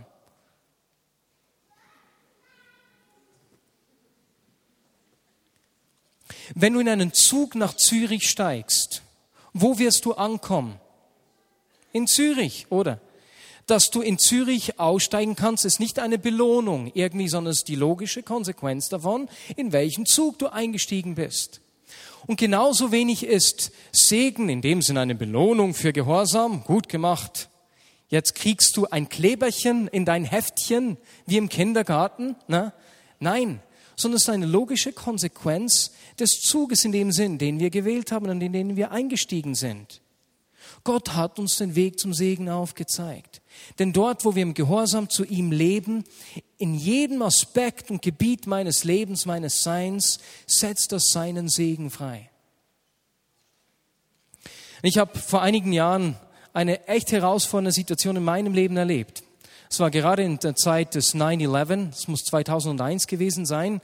Wenn 6.54 6.72
du 6.72 6.80
in 6.80 6.88
einen 6.88 7.12
Zug 7.12 7.54
nach 7.54 7.74
Zürich 7.74 8.28
steigst, 8.28 9.02
wo 9.52 9.78
wirst 9.78 10.04
du 10.04 10.14
ankommen? 10.14 10.80
In 11.92 12.06
Zürich, 12.06 12.66
oder? 12.70 13.00
Dass 13.66 13.90
du 13.90 14.00
in 14.00 14.18
Zürich 14.18 14.78
aussteigen 14.78 15.36
kannst, 15.36 15.64
ist 15.66 15.78
nicht 15.78 15.98
eine 15.98 16.18
Belohnung 16.18 16.90
irgendwie, 16.94 17.28
sondern 17.28 17.52
es 17.52 17.58
ist 17.58 17.68
die 17.68 17.74
logische 17.74 18.22
Konsequenz 18.22 18.88
davon, 18.88 19.28
in 19.56 19.72
welchen 19.72 20.06
Zug 20.06 20.38
du 20.38 20.48
eingestiegen 20.48 21.14
bist. 21.14 21.60
Und 22.28 22.38
genauso 22.38 22.92
wenig 22.92 23.24
ist 23.24 23.72
Segen 23.90 24.50
in 24.50 24.60
dem 24.60 24.82
Sinne 24.82 25.00
eine 25.00 25.14
Belohnung 25.14 25.72
für 25.72 25.94
Gehorsam, 25.94 26.62
gut 26.62 26.90
gemacht. 26.90 27.48
Jetzt 28.10 28.34
kriegst 28.34 28.76
du 28.76 28.86
ein 28.86 29.08
Kleberchen 29.08 29.88
in 29.88 30.04
dein 30.04 30.24
Heftchen, 30.24 30.98
wie 31.24 31.38
im 31.38 31.48
Kindergarten. 31.48 32.36
Na? 32.46 32.74
Nein, 33.18 33.62
sondern 33.96 34.16
es 34.16 34.24
ist 34.24 34.28
eine 34.28 34.44
logische 34.44 34.92
Konsequenz 34.92 35.92
des 36.20 36.42
Zuges 36.42 36.84
in 36.84 36.92
dem 36.92 37.12
Sinn, 37.12 37.38
den 37.38 37.60
wir 37.60 37.70
gewählt 37.70 38.12
haben 38.12 38.28
und 38.28 38.42
in 38.42 38.52
den 38.52 38.76
wir 38.76 38.90
eingestiegen 38.90 39.54
sind. 39.54 40.02
Gott 40.88 41.14
hat 41.14 41.38
uns 41.38 41.58
den 41.58 41.74
Weg 41.74 42.00
zum 42.00 42.14
Segen 42.14 42.48
aufgezeigt. 42.48 43.42
Denn 43.78 43.92
dort, 43.92 44.24
wo 44.24 44.34
wir 44.34 44.42
im 44.42 44.54
Gehorsam 44.54 45.10
zu 45.10 45.22
ihm 45.22 45.52
leben, 45.52 46.02
in 46.56 46.74
jedem 46.74 47.20
Aspekt 47.20 47.90
und 47.90 48.00
Gebiet 48.00 48.46
meines 48.46 48.84
Lebens, 48.84 49.26
meines 49.26 49.62
Seins, 49.62 50.18
setzt 50.46 50.92
das 50.92 51.08
seinen 51.12 51.50
Segen 51.50 51.90
frei. 51.90 52.30
Ich 54.80 54.96
habe 54.96 55.18
vor 55.18 55.42
einigen 55.42 55.74
Jahren 55.74 56.16
eine 56.54 56.88
echt 56.88 57.12
herausfordernde 57.12 57.72
Situation 57.72 58.16
in 58.16 58.24
meinem 58.24 58.54
Leben 58.54 58.78
erlebt. 58.78 59.22
Es 59.68 59.80
war 59.80 59.90
gerade 59.90 60.22
in 60.22 60.38
der 60.38 60.56
Zeit 60.56 60.94
des 60.94 61.14
9-11, 61.14 61.90
es 61.90 62.08
muss 62.08 62.24
2001 62.24 63.08
gewesen 63.08 63.44
sein. 63.44 63.82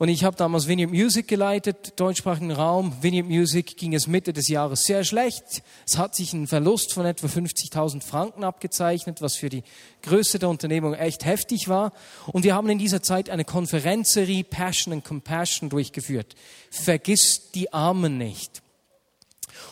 Und 0.00 0.08
ich 0.08 0.24
habe 0.24 0.34
damals 0.34 0.66
Vineyard 0.66 0.92
Music 0.92 1.28
geleitet, 1.28 1.92
deutschsprachigen 1.96 2.52
Raum. 2.52 2.96
Vineyard 3.02 3.28
Music 3.28 3.76
ging 3.76 3.92
es 3.92 4.06
Mitte 4.06 4.32
des 4.32 4.48
Jahres 4.48 4.84
sehr 4.84 5.04
schlecht. 5.04 5.62
Es 5.86 5.98
hat 5.98 6.16
sich 6.16 6.32
ein 6.32 6.46
Verlust 6.46 6.94
von 6.94 7.04
etwa 7.04 7.26
50.000 7.26 8.02
Franken 8.02 8.42
abgezeichnet, 8.42 9.20
was 9.20 9.36
für 9.36 9.50
die 9.50 9.62
Größe 10.00 10.38
der 10.38 10.48
Unternehmung 10.48 10.94
echt 10.94 11.26
heftig 11.26 11.68
war. 11.68 11.92
Und 12.28 12.44
wir 12.44 12.54
haben 12.54 12.70
in 12.70 12.78
dieser 12.78 13.02
Zeit 13.02 13.28
eine 13.28 13.44
Konferenzserie 13.44 14.42
Passion 14.42 14.94
and 14.94 15.04
Compassion 15.04 15.68
durchgeführt. 15.68 16.34
Vergiss 16.70 17.50
die 17.50 17.70
Armen 17.74 18.16
nicht. 18.16 18.62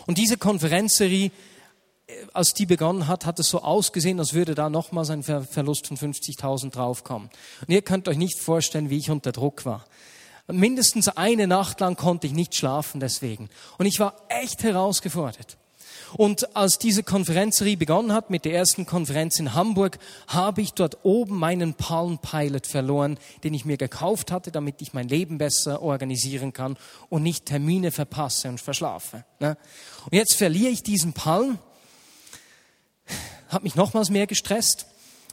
Und 0.06 0.18
diese 0.18 0.37
Konferenzserie 0.37 1.30
als 2.32 2.54
die 2.54 2.66
begonnen 2.66 3.06
hat, 3.06 3.26
hat 3.26 3.38
es 3.38 3.49
so 3.49 3.62
ausgesehen, 3.62 4.18
als 4.18 4.32
würde 4.32 4.54
da 4.54 4.70
nochmals 4.70 5.11
ein 5.11 5.23
Verlust 5.23 5.87
von 5.87 5.97
50.000 5.97 6.70
draufkommen. 6.70 7.28
Und 7.61 7.73
ihr 7.73 7.82
könnt 7.82 8.08
euch 8.08 8.16
nicht 8.16 8.38
vorstellen, 8.38 8.90
wie 8.90 8.99
ich 8.99 9.11
unter 9.11 9.32
Druck 9.32 9.66
war. 9.66 9.85
Mindestens 10.49 11.09
eine 11.09 11.47
Nacht 11.47 11.81
lang 11.81 11.97
konnte 11.97 12.26
ich 12.26 12.33
nicht 12.33 12.55
schlafen 12.55 13.00
deswegen. 13.00 13.49
Und 13.76 13.87
ich 13.87 14.00
war 14.00 14.14
echt 14.28 14.62
herausgefordert. 14.62 15.59
Und 16.14 16.57
als 16.57 16.78
diese 16.78 17.02
Konferenzserie 17.02 17.76
begonnen 17.76 18.12
hat, 18.12 18.31
mit 18.31 18.47
der 18.47 18.55
ersten 18.55 18.87
Konferenz 18.87 19.38
in 19.38 19.52
Hamburg, 19.52 19.99
habe 20.26 20.62
ich 20.62 20.73
dort 20.73 20.99
oben 21.02 21.37
meinen 21.37 21.75
Palm 21.75 22.19
Pilot 22.19 22.67
verloren, 22.67 23.19
den 23.45 23.52
ich 23.52 23.67
mir 23.67 23.76
gekauft 23.76 24.33
hatte, 24.33 24.50
damit 24.50 24.81
ich 24.81 24.95
mein 24.95 25.09
Leben 25.09 25.37
besser 25.37 25.83
organisieren 25.83 26.55
kann 26.55 26.78
und 27.11 27.23
nicht 27.23 27.45
Termine 27.45 27.90
verpasse 27.90 28.49
und 28.49 28.59
verschlafe. 28.59 29.25
Ne? 29.38 29.59
Und 30.07 30.14
jetzt 30.14 30.35
verliere 30.35 30.71
ich 30.71 30.83
diesen 30.83 31.12
Palm 31.12 31.59
hat 33.49 33.62
mich 33.62 33.75
nochmals 33.75 34.11
mehr 34.11 34.26
gestresst, 34.26 34.87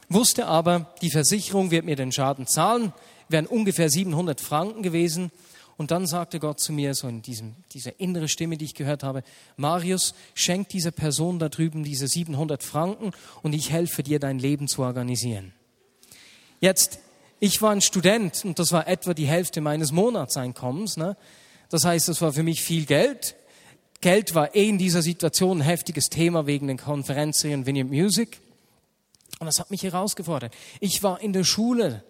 wusste 0.08 0.46
aber, 0.46 0.94
die 1.02 1.10
Versicherung 1.10 1.70
wird 1.70 1.84
mir 1.84 1.96
den 1.96 2.12
Schaden 2.12 2.46
zahlen, 2.46 2.92
wären 3.28 3.46
ungefähr 3.46 3.90
700 3.90 4.40
Franken 4.40 4.82
gewesen. 4.82 5.30
Und 5.76 5.90
dann 5.90 6.06
sagte 6.06 6.40
Gott 6.40 6.58
zu 6.58 6.72
mir, 6.72 6.94
so 6.94 7.06
in 7.06 7.20
diesem, 7.20 7.54
dieser 7.72 8.00
innere 8.00 8.28
Stimme, 8.28 8.56
die 8.56 8.64
ich 8.64 8.74
gehört 8.74 9.02
habe, 9.02 9.22
Marius, 9.56 10.14
schenk 10.34 10.70
dieser 10.70 10.90
Person 10.90 11.38
da 11.38 11.50
drüben 11.50 11.84
diese 11.84 12.08
700 12.08 12.62
Franken 12.62 13.12
und 13.42 13.52
ich 13.52 13.70
helfe 13.70 14.02
dir, 14.02 14.18
dein 14.18 14.38
Leben 14.38 14.68
zu 14.68 14.82
organisieren. 14.82 15.52
Jetzt, 16.60 16.98
ich 17.40 17.60
war 17.60 17.72
ein 17.72 17.82
Student 17.82 18.44
und 18.44 18.58
das 18.58 18.72
war 18.72 18.88
etwa 18.88 19.12
die 19.12 19.26
Hälfte 19.26 19.60
meines 19.60 19.92
Monatseinkommens. 19.92 20.96
Ne? 20.96 21.16
Das 21.68 21.84
heißt, 21.84 22.08
das 22.08 22.22
war 22.22 22.32
für 22.32 22.42
mich 22.42 22.62
viel 22.62 22.86
Geld. 22.86 23.36
Geld 24.00 24.34
war 24.34 24.54
eh 24.54 24.68
in 24.68 24.78
dieser 24.78 25.02
Situation 25.02 25.58
ein 25.58 25.64
heftiges 25.64 26.08
Thema 26.08 26.46
wegen 26.46 26.68
den 26.68 26.78
Konferenzen 26.78 27.50
in 27.50 27.66
Vineyard 27.66 27.90
Music. 27.90 28.40
Und 29.40 29.46
das 29.46 29.58
hat 29.58 29.70
mich 29.70 29.82
herausgefordert. 29.82 30.54
Ich 30.80 31.02
war 31.02 31.20
in 31.20 31.34
der 31.34 31.44
Schule 31.44 32.02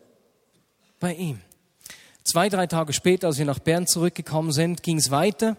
bei 1.00 1.14
ihm. 1.14 1.40
Zwei, 2.24 2.48
drei 2.48 2.66
Tage 2.66 2.92
später, 2.92 3.28
als 3.28 3.38
wir 3.38 3.44
nach 3.44 3.58
Bern 3.58 3.86
zurückgekommen 3.86 4.52
sind, 4.52 4.82
ging 4.82 4.98
es 4.98 5.10
weiter. 5.10 5.56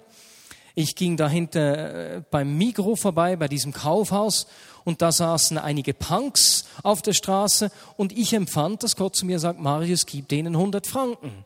Ich 0.75 0.95
ging 0.95 1.17
dahinter 1.17 2.17
äh, 2.17 2.21
beim 2.29 2.57
Migro 2.57 2.95
vorbei, 2.95 3.35
bei 3.35 3.47
diesem 3.47 3.73
Kaufhaus, 3.73 4.47
und 4.83 5.01
da 5.01 5.11
saßen 5.11 5.57
einige 5.57 5.93
Punks 5.93 6.65
auf 6.83 7.01
der 7.01 7.13
Straße, 7.13 7.71
und 7.95 8.11
ich 8.11 8.33
empfand, 8.33 8.83
dass 8.83 8.95
Gott 8.95 9.15
zu 9.15 9.25
mir 9.25 9.39
sagt, 9.39 9.59
Marius, 9.59 10.05
gib 10.05 10.27
denen 10.27 10.55
100 10.55 10.85
Franken. 10.85 11.45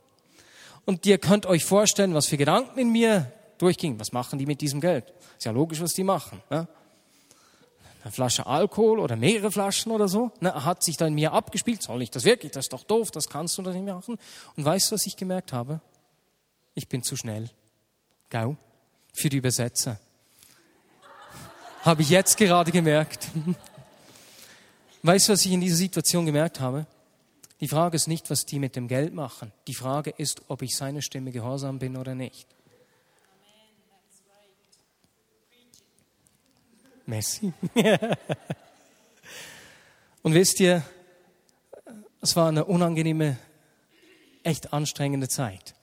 Und 0.86 1.05
ihr 1.05 1.17
könnt 1.17 1.45
euch 1.45 1.63
vorstellen, 1.63 2.13
was 2.13 2.25
für 2.27 2.38
Gedanken 2.38 2.79
in 2.79 2.91
mir 2.91 3.31
durchging. 3.57 4.00
Was 4.00 4.12
machen 4.12 4.39
die 4.39 4.45
mit 4.45 4.60
diesem 4.62 4.81
Geld? 4.81 5.13
Ist 5.38 5.45
ja 5.45 5.51
logisch, 5.51 5.79
was 5.81 5.93
die 5.93 6.03
machen. 6.03 6.41
Ne? 6.50 6.67
Eine 8.03 8.12
Flasche 8.12 8.48
Alkohol 8.48 9.00
oder 9.00 9.15
mehrere 9.15 9.51
Flaschen 9.51 9.91
oder 9.91 10.08
so, 10.08 10.31
ne, 10.39 10.65
hat 10.65 10.84
sich 10.84 10.98
da 10.98 11.05
in 11.05 11.13
mir 11.13 11.34
abgespielt. 11.34 11.84
Soll 11.84 12.01
ich 12.01 12.10
das 12.10 12.24
wirklich? 12.24 12.51
Das 12.51 12.65
ist 12.65 12.74
doch 12.74 12.84
doof, 12.84 13.12
das 13.12 13.29
kannst 13.29 13.58
du 13.58 13.62
doch 13.62 13.74
nicht 13.74 13.86
machen. 13.86 14.17
Und 14.55 14.65
weißt 14.65 14.89
du, 14.89 14.96
was 14.96 15.05
ich 15.05 15.15
gemerkt 15.15 15.53
habe? 15.53 15.81
Ich 16.74 16.88
bin 16.88 17.03
zu 17.03 17.15
schnell. 17.15 17.50
Gau? 18.29 18.55
Für 19.13 19.29
die 19.29 19.38
Übersetzer. 19.38 20.00
habe 21.84 22.01
ich 22.01 22.10
jetzt 22.10 22.38
gerade 22.38 22.72
gemerkt. 22.72 23.27
weißt 25.03 25.29
du, 25.29 25.34
was 25.34 25.46
ich 25.46 25.51
in 25.51 25.62
dieser 25.62 25.75
Situation 25.75 26.25
gemerkt 26.25 26.60
habe? 26.60 26.88
Die 27.60 27.67
Frage 27.67 27.96
ist 27.96 28.08
nicht, 28.08 28.31
was 28.31 28.46
die 28.46 28.58
mit 28.58 28.75
dem 28.75 28.88
Geld 28.88 29.13
machen. 29.13 29.51
Die 29.67 29.75
Frage 29.75 30.10
ist, 30.17 30.41
ob 30.48 30.63
ich 30.63 30.75
seiner 30.75 31.03
Stimme 31.03 31.31
gehorsam 31.31 31.77
bin 31.77 31.96
oder 31.96 32.15
nicht. 32.15 32.48
Messi. 37.05 37.53
Und 40.24 40.34
wisst 40.34 40.60
ihr, 40.60 40.84
es 42.22 42.36
war 42.36 42.48
eine 42.48 42.65
unangenehme, 42.65 43.38
echt 44.43 44.74
anstrengende 44.74 45.27
Zeit. 45.27 45.74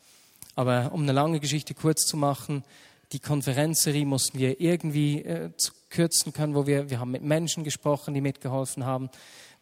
Aber 0.54 0.92
um 0.92 1.02
eine 1.02 1.12
lange 1.12 1.40
Geschichte 1.40 1.74
kurz 1.74 2.06
zu 2.06 2.16
machen, 2.16 2.64
die 3.12 3.20
Konferenzserie 3.20 4.04
mussten 4.04 4.38
wir 4.38 4.60
irgendwie 4.60 5.22
äh, 5.22 5.50
kürzen 5.90 6.32
können, 6.32 6.54
wo 6.54 6.66
wir, 6.66 6.90
wir 6.90 7.00
haben 7.00 7.10
mit 7.10 7.22
Menschen 7.22 7.64
gesprochen, 7.64 8.14
die 8.14 8.20
mitgeholfen 8.20 8.84
haben. 8.84 9.10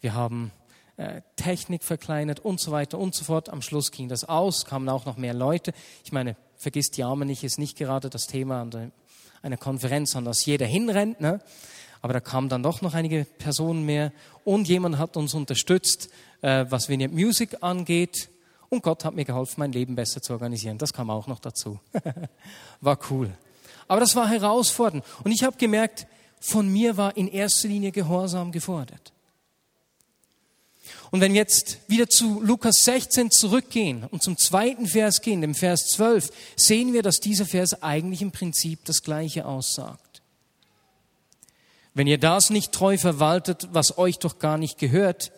Wir 0.00 0.14
haben 0.14 0.50
äh, 0.96 1.22
Technik 1.36 1.84
verkleinert 1.84 2.40
und 2.40 2.60
so 2.60 2.72
weiter 2.72 2.98
und 2.98 3.14
so 3.14 3.24
fort. 3.24 3.48
Am 3.48 3.62
Schluss 3.62 3.92
ging 3.92 4.08
das 4.08 4.24
aus, 4.24 4.64
kamen 4.64 4.88
auch 4.88 5.04
noch 5.04 5.16
mehr 5.16 5.34
Leute. 5.34 5.72
Ich 6.04 6.12
meine, 6.12 6.36
vergisst 6.56 6.96
die 6.96 7.04
Arme 7.04 7.24
nicht, 7.26 7.44
ist 7.44 7.58
nicht 7.58 7.76
gerade 7.76 8.10
das 8.10 8.26
Thema 8.26 8.62
an 8.62 8.70
der 8.70 8.90
eine 9.46 9.56
Konferenz, 9.56 10.14
an 10.16 10.24
das 10.24 10.44
jeder 10.44 10.66
hinrennt. 10.66 11.20
Ne? 11.20 11.40
Aber 12.02 12.12
da 12.12 12.20
kamen 12.20 12.48
dann 12.48 12.62
doch 12.62 12.82
noch 12.82 12.94
einige 12.94 13.24
Personen 13.24 13.84
mehr 13.84 14.12
und 14.44 14.68
jemand 14.68 14.98
hat 14.98 15.16
uns 15.16 15.34
unterstützt, 15.34 16.10
äh, 16.42 16.66
was 16.68 16.88
Vineyard 16.88 17.12
Music 17.12 17.56
angeht. 17.62 18.28
Und 18.68 18.82
Gott 18.82 19.04
hat 19.04 19.14
mir 19.14 19.24
geholfen, 19.24 19.54
mein 19.58 19.72
Leben 19.72 19.94
besser 19.94 20.20
zu 20.20 20.32
organisieren. 20.32 20.76
Das 20.76 20.92
kam 20.92 21.08
auch 21.08 21.28
noch 21.28 21.38
dazu. 21.38 21.78
War 22.80 22.98
cool. 23.10 23.30
Aber 23.88 24.00
das 24.00 24.16
war 24.16 24.28
herausfordernd. 24.28 25.04
Und 25.22 25.30
ich 25.30 25.44
habe 25.44 25.56
gemerkt, 25.56 26.08
von 26.40 26.68
mir 26.68 26.96
war 26.96 27.16
in 27.16 27.28
erster 27.28 27.68
Linie 27.68 27.92
Gehorsam 27.92 28.50
gefordert. 28.50 29.12
Und 31.10 31.20
wenn 31.20 31.32
wir 31.32 31.40
jetzt 31.40 31.78
wieder 31.88 32.08
zu 32.08 32.40
Lukas 32.42 32.76
16 32.84 33.30
zurückgehen 33.30 34.04
und 34.04 34.22
zum 34.22 34.36
zweiten 34.36 34.86
Vers 34.86 35.22
gehen, 35.22 35.40
dem 35.40 35.54
Vers 35.54 35.88
12, 35.88 36.30
sehen 36.56 36.92
wir, 36.92 37.02
dass 37.02 37.20
dieser 37.20 37.46
Vers 37.46 37.82
eigentlich 37.82 38.22
im 38.22 38.32
Prinzip 38.32 38.84
das 38.84 39.02
Gleiche 39.02 39.46
aussagt. 39.46 40.22
Wenn 41.94 42.06
ihr 42.06 42.18
das 42.18 42.50
nicht 42.50 42.72
treu 42.72 42.98
verwaltet, 42.98 43.68
was 43.72 43.96
euch 43.96 44.18
doch 44.18 44.38
gar 44.38 44.58
nicht 44.58 44.78
gehört, 44.78 45.32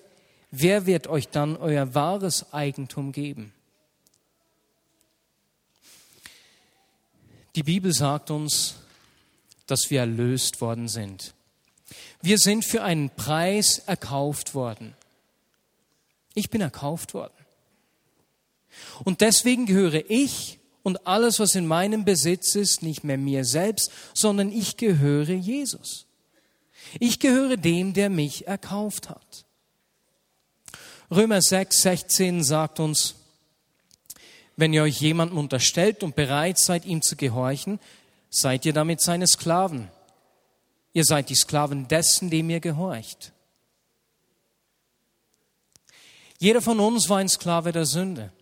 wer 0.51 0.87
wird 0.87 1.07
euch 1.07 1.29
dann 1.29 1.57
euer 1.57 1.95
wahres 1.95 2.53
Eigentum 2.53 3.13
geben? 3.13 3.53
Die 7.55 7.63
Bibel 7.63 7.93
sagt 7.93 8.31
uns, 8.31 8.75
dass 9.67 9.91
wir 9.91 10.01
erlöst 10.01 10.61
worden 10.61 10.89
sind. 10.89 11.35
Wir 12.21 12.39
sind 12.39 12.65
für 12.65 12.83
einen 12.83 13.11
Preis 13.11 13.79
erkauft 13.87 14.55
worden. 14.55 14.95
Ich 16.39 16.51
bin 16.51 16.61
erkauft 16.61 17.15
worden. 17.15 17.35
Und 19.03 19.23
deswegen 19.23 19.67
gehöre 19.67 20.09
ich 20.09 20.61
und 20.85 21.05
alles, 21.05 21.41
was 21.41 21.57
in 21.57 21.67
meinem 21.67 22.05
Besitz 22.05 22.55
ist, 22.55 22.81
nicht 22.85 23.03
mehr 23.03 23.19
mir 23.19 23.45
selbst, 23.45 23.91
sondern 24.15 24.53
ich 24.53 24.77
gehöre 24.77 25.33
Jesus. 25.33 26.07
Ich 27.01 27.19
gehöre 27.19 27.57
dem, 27.57 27.93
der 27.93 28.09
mich 28.09 28.47
erkauft 28.47 29.11
hat. 29.11 29.47
Römer 31.11 31.43
6, 31.43 31.83
16 31.83 32.45
sagt 32.45 32.79
uns, 32.79 33.17
wenn 34.57 34.73
ihr 34.73 34.85
euch 34.85 35.01
jemandem 35.01 35.39
unterstellt 35.39 36.05
und 36.05 36.15
bereit 36.15 36.59
seid, 36.61 36.85
ihm 36.85 37.03
zu 37.03 37.17
gehorchen, 37.17 37.81
seid 38.31 38.65
ihr 38.65 38.73
damit 38.73 39.01
seine 39.01 39.27
Sklaven. 39.27 39.89
Ihr 40.93 41.05
seid 41.05 41.31
die 41.31 41.35
Sklaven 41.35 41.89
dessen, 41.89 42.31
dem 42.31 42.49
ihr 42.49 42.61
gehorcht. 42.61 43.33
Jeder 46.39 46.63
von 46.63 46.81
uns 46.81 47.09
war 47.09 47.19
ein 47.19 47.29
Sklave 47.29 47.73
der 47.73 47.85
Sünde. 47.85 48.33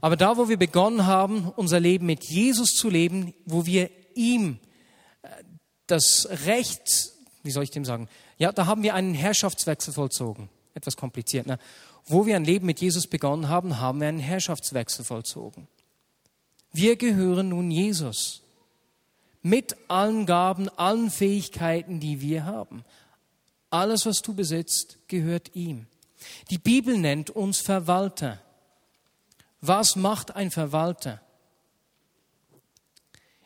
Aber 0.00 0.16
da, 0.16 0.36
wo 0.36 0.48
wir 0.48 0.56
begonnen 0.56 1.06
haben, 1.06 1.52
unser 1.56 1.78
Leben 1.78 2.06
mit 2.06 2.24
Jesus 2.24 2.74
zu 2.74 2.88
leben, 2.88 3.34
wo 3.44 3.66
wir 3.66 3.90
ihm 4.14 4.58
äh, 5.22 5.28
das 5.86 6.28
Recht, 6.46 7.12
wie 7.42 7.50
soll 7.50 7.64
ich 7.64 7.70
dem 7.70 7.84
sagen, 7.84 8.08
ja, 8.38 8.52
da 8.52 8.66
haben 8.66 8.82
wir 8.82 8.94
einen 8.94 9.14
Herrschaftswechsel 9.14 9.92
vollzogen. 9.92 10.48
Etwas 10.74 10.96
kompliziert, 10.96 11.46
ne? 11.46 11.58
Wo 12.06 12.26
wir 12.26 12.34
ein 12.34 12.44
Leben 12.44 12.66
mit 12.66 12.80
Jesus 12.80 13.06
begonnen 13.06 13.48
haben, 13.48 13.78
haben 13.78 14.00
wir 14.00 14.08
einen 14.08 14.18
Herrschaftswechsel 14.18 15.04
vollzogen. 15.04 15.68
Wir 16.72 16.96
gehören 16.96 17.50
nun 17.50 17.70
Jesus. 17.70 18.42
Mit 19.42 19.76
allen 19.88 20.26
Gaben, 20.26 20.68
allen 20.70 21.10
Fähigkeiten, 21.10 22.00
die 22.00 22.20
wir 22.20 22.44
haben. 22.44 22.84
Alles, 23.70 24.06
was 24.06 24.22
du 24.22 24.34
besitzt, 24.34 24.98
gehört 25.06 25.54
ihm. 25.54 25.86
Die 26.50 26.58
Bibel 26.58 26.98
nennt 26.98 27.30
uns 27.30 27.60
Verwalter. 27.60 28.40
Was 29.60 29.96
macht 29.96 30.34
ein 30.34 30.50
Verwalter? 30.50 31.20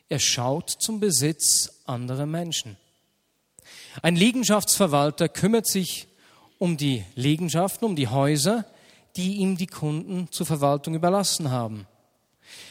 Er 0.08 0.18
schaut 0.18 0.70
zum 0.70 1.00
Besitz 1.00 1.82
anderer 1.84 2.26
Menschen. 2.26 2.76
Ein 4.02 4.16
Liegenschaftsverwalter 4.16 5.28
kümmert 5.28 5.66
sich 5.66 6.06
um 6.58 6.76
die 6.76 7.04
Liegenschaften, 7.14 7.86
um 7.86 7.96
die 7.96 8.08
Häuser, 8.08 8.64
die 9.16 9.36
ihm 9.36 9.56
die 9.56 9.66
Kunden 9.66 10.30
zur 10.30 10.46
Verwaltung 10.46 10.94
überlassen 10.94 11.50
haben. 11.50 11.86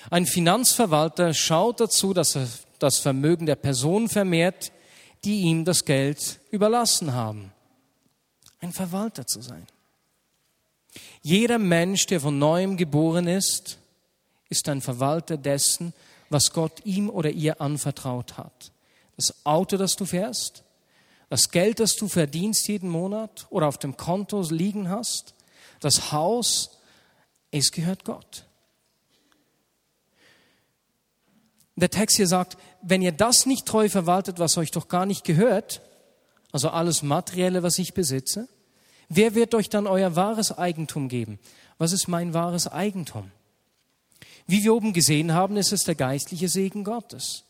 Ein 0.10 0.26
Finanzverwalter 0.26 1.34
schaut 1.34 1.80
dazu, 1.80 2.14
dass 2.14 2.36
er 2.36 2.48
das 2.80 3.00
Vermögen 3.00 3.46
der 3.46 3.56
Personen 3.56 4.10
vermehrt, 4.10 4.72
die 5.24 5.42
ihm 5.42 5.66
das 5.66 5.86
Geld 5.86 6.40
überlassen 6.52 7.14
haben. 7.14 7.52
Ein 8.62 8.72
Verwalter 8.72 9.26
zu 9.26 9.42
sein. 9.42 9.66
Jeder 11.26 11.58
Mensch, 11.58 12.06
der 12.06 12.22
von 12.22 12.38
neuem 12.38 12.78
geboren 12.78 13.26
ist, 13.26 13.80
ist 14.50 14.70
ein 14.70 14.80
Verwalter 14.80 15.38
dessen, 15.38 15.92
was 16.30 16.54
Gott 16.54 16.86
ihm 16.86 17.10
oder 17.10 17.32
ihr 17.32 17.60
anvertraut 17.62 18.38
hat. 18.38 18.72
Das 19.16 19.34
Auto, 19.44 19.78
das 19.78 19.96
du 19.96 20.06
fährst, 20.06 20.64
das 21.32 21.50
Geld, 21.50 21.80
das 21.80 21.96
du 21.96 22.08
verdienst 22.08 22.68
jeden 22.68 22.90
Monat 22.92 23.48
oder 23.50 23.68
auf 23.68 23.80
dem 23.80 23.98
Konto 23.98 24.40
liegen 24.52 24.88
hast, 24.88 25.34
das 25.80 26.12
Haus, 26.12 26.78
es 27.50 27.72
gehört 27.72 28.06
Gott. 28.06 28.46
Der 31.76 31.90
Text 31.90 32.18
hier 32.18 32.28
sagt, 32.28 32.56
wenn 32.84 33.02
ihr 33.02 33.12
das 33.12 33.48
nicht 33.48 33.66
treu 33.66 33.90
verwaltet, 33.90 34.38
was 34.38 34.58
euch 34.58 34.70
doch 34.70 34.90
gar 34.90 35.08
nicht 35.08 35.24
gehört, 35.24 35.82
also 36.52 36.70
alles 36.70 37.02
Materielle, 37.02 37.64
was 37.64 37.80
ich 37.80 37.96
besitze, 37.96 38.48
Wer 39.10 39.36
wird 39.36 39.54
euch 39.56 39.70
dann 39.70 39.88
euer 39.88 40.16
wahres 40.16 40.58
Eigentum 40.58 41.10
geben? 41.10 41.40
Was 41.78 41.92
ist 41.92 42.08
mein 42.08 42.34
wahres 42.34 42.68
Eigentum? 42.68 43.32
Wie 44.48 44.64
wir 44.64 44.74
oben 44.74 44.94
gesehen 44.94 45.34
haben, 45.34 45.58
ist 45.58 45.74
es 45.74 45.84
der 45.84 45.96
geistliche 45.96 46.50
Segen 46.50 46.84
Gottes. 46.84 47.44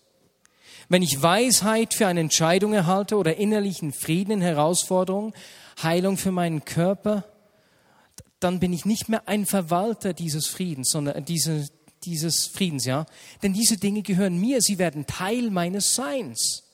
Wenn 0.87 1.01
ich 1.01 1.21
Weisheit 1.21 1.93
für 1.93 2.07
eine 2.07 2.19
Entscheidung 2.19 2.73
erhalte 2.73 3.17
oder 3.17 3.37
innerlichen 3.37 3.91
Frieden 3.91 4.31
in 4.31 4.41
Herausforderungen, 4.41 5.33
Heilung 5.81 6.17
für 6.17 6.31
meinen 6.31 6.63
Körper, 6.63 7.25
dann 8.39 8.59
bin 8.59 8.71
ich 8.73 8.85
nicht 8.85 9.09
mehr 9.09 9.27
ein 9.27 9.45
Verwalter 9.45 10.13
dieses 10.13 10.47
Friedens, 10.47 10.89
sondern 10.91 11.25
diese, 11.25 11.67
dieses 12.03 12.47
Friedens, 12.47 12.85
ja. 12.85 13.05
Denn 13.41 13.53
diese 13.53 13.77
Dinge 13.77 14.03
gehören 14.03 14.39
mir, 14.39 14.61
sie 14.61 14.77
werden 14.77 15.07
Teil 15.07 15.49
meines 15.49 15.95
Seins. 15.95 16.64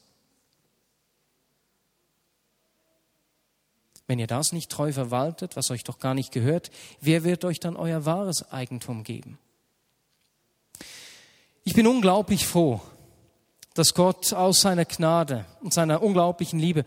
Wenn 4.11 4.19
ihr 4.19 4.27
das 4.27 4.51
nicht 4.51 4.69
treu 4.69 4.91
verwaltet, 4.91 5.55
was 5.55 5.71
euch 5.71 5.85
doch 5.85 5.97
gar 5.97 6.13
nicht 6.13 6.33
gehört, 6.33 6.69
wer 6.99 7.23
wird 7.23 7.45
euch 7.45 7.61
dann 7.61 7.77
euer 7.77 8.03
wahres 8.03 8.51
Eigentum 8.51 9.05
geben? 9.05 9.39
Ich 11.63 11.75
bin 11.75 11.87
unglaublich 11.87 12.45
froh, 12.45 12.81
dass 13.73 13.93
Gott 13.93 14.33
aus 14.33 14.59
seiner 14.59 14.83
Gnade 14.83 15.45
und 15.61 15.73
seiner 15.73 16.03
unglaublichen 16.03 16.59
Liebe 16.59 16.83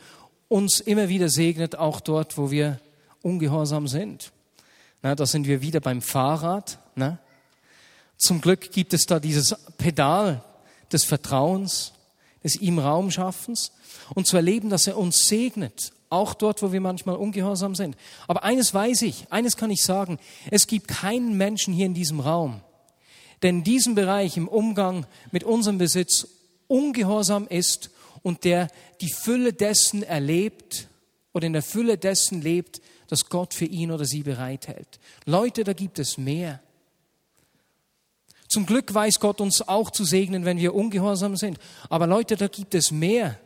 uns 0.48 0.80
immer 0.80 1.08
wieder 1.08 1.30
segnet, 1.30 1.76
auch 1.76 2.02
dort, 2.02 2.36
wo 2.36 2.50
wir 2.50 2.78
ungehorsam 3.22 3.88
sind. 3.88 4.30
Na, 5.00 5.14
da 5.14 5.24
sind 5.24 5.46
wir 5.46 5.62
wieder 5.62 5.80
beim 5.80 6.02
Fahrrad. 6.02 6.78
Ne? 6.94 7.18
Zum 8.18 8.42
Glück 8.42 8.70
gibt 8.70 8.92
es 8.92 9.06
da 9.06 9.18
dieses 9.18 9.56
Pedal 9.78 10.44
des 10.92 11.04
Vertrauens, 11.04 11.94
des 12.42 12.56
ihm 12.56 12.78
Raumschaffens 12.78 13.72
und 14.14 14.26
zu 14.26 14.36
erleben, 14.36 14.68
dass 14.68 14.86
er 14.86 14.98
uns 14.98 15.20
segnet 15.24 15.94
auch 16.14 16.34
dort, 16.34 16.62
wo 16.62 16.72
wir 16.72 16.80
manchmal 16.80 17.16
ungehorsam 17.16 17.74
sind. 17.74 17.96
Aber 18.26 18.44
eines 18.44 18.72
weiß 18.72 19.02
ich, 19.02 19.26
eines 19.30 19.56
kann 19.56 19.70
ich 19.70 19.82
sagen, 19.82 20.18
es 20.50 20.66
gibt 20.66 20.88
keinen 20.88 21.36
Menschen 21.36 21.74
hier 21.74 21.86
in 21.86 21.94
diesem 21.94 22.20
Raum, 22.20 22.60
der 23.42 23.50
in 23.50 23.64
diesem 23.64 23.94
Bereich 23.94 24.36
im 24.36 24.48
Umgang 24.48 25.06
mit 25.30 25.44
unserem 25.44 25.78
Besitz 25.78 26.26
ungehorsam 26.68 27.46
ist 27.46 27.90
und 28.22 28.44
der 28.44 28.68
die 29.00 29.12
Fülle 29.12 29.52
dessen 29.52 30.02
erlebt 30.02 30.88
oder 31.32 31.46
in 31.46 31.52
der 31.52 31.62
Fülle 31.62 31.98
dessen 31.98 32.40
lebt, 32.40 32.80
dass 33.08 33.28
Gott 33.28 33.52
für 33.54 33.66
ihn 33.66 33.90
oder 33.90 34.04
sie 34.04 34.22
bereithält. 34.22 34.98
Leute, 35.26 35.64
da 35.64 35.72
gibt 35.72 35.98
es 35.98 36.16
mehr. 36.16 36.60
Zum 38.48 38.66
Glück 38.66 38.94
weiß 38.94 39.20
Gott 39.20 39.40
uns 39.40 39.66
auch 39.66 39.90
zu 39.90 40.04
segnen, 40.04 40.44
wenn 40.44 40.58
wir 40.58 40.74
ungehorsam 40.74 41.36
sind. 41.36 41.58
Aber 41.90 42.06
Leute, 42.06 42.36
da 42.36 42.48
gibt 42.48 42.74
es 42.74 42.90
mehr. 42.90 43.38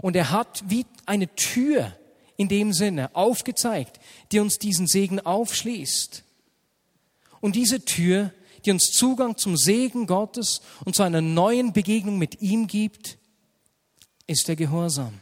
Und 0.00 0.16
er 0.16 0.30
hat 0.30 0.62
wie 0.68 0.86
eine 1.06 1.34
Tür 1.34 1.96
in 2.42 2.48
dem 2.48 2.72
Sinne 2.72 3.14
aufgezeigt, 3.14 4.00
die 4.32 4.40
uns 4.40 4.58
diesen 4.58 4.86
Segen 4.86 5.20
aufschließt. 5.20 6.24
Und 7.40 7.56
diese 7.56 7.84
Tür, 7.84 8.32
die 8.64 8.70
uns 8.70 8.90
Zugang 8.90 9.36
zum 9.36 9.56
Segen 9.56 10.06
Gottes 10.06 10.60
und 10.84 10.94
zu 10.94 11.02
einer 11.02 11.20
neuen 11.20 11.72
Begegnung 11.72 12.18
mit 12.18 12.42
ihm 12.42 12.66
gibt, 12.66 13.16
ist 14.26 14.48
der 14.48 14.56
Gehorsam. 14.56 15.20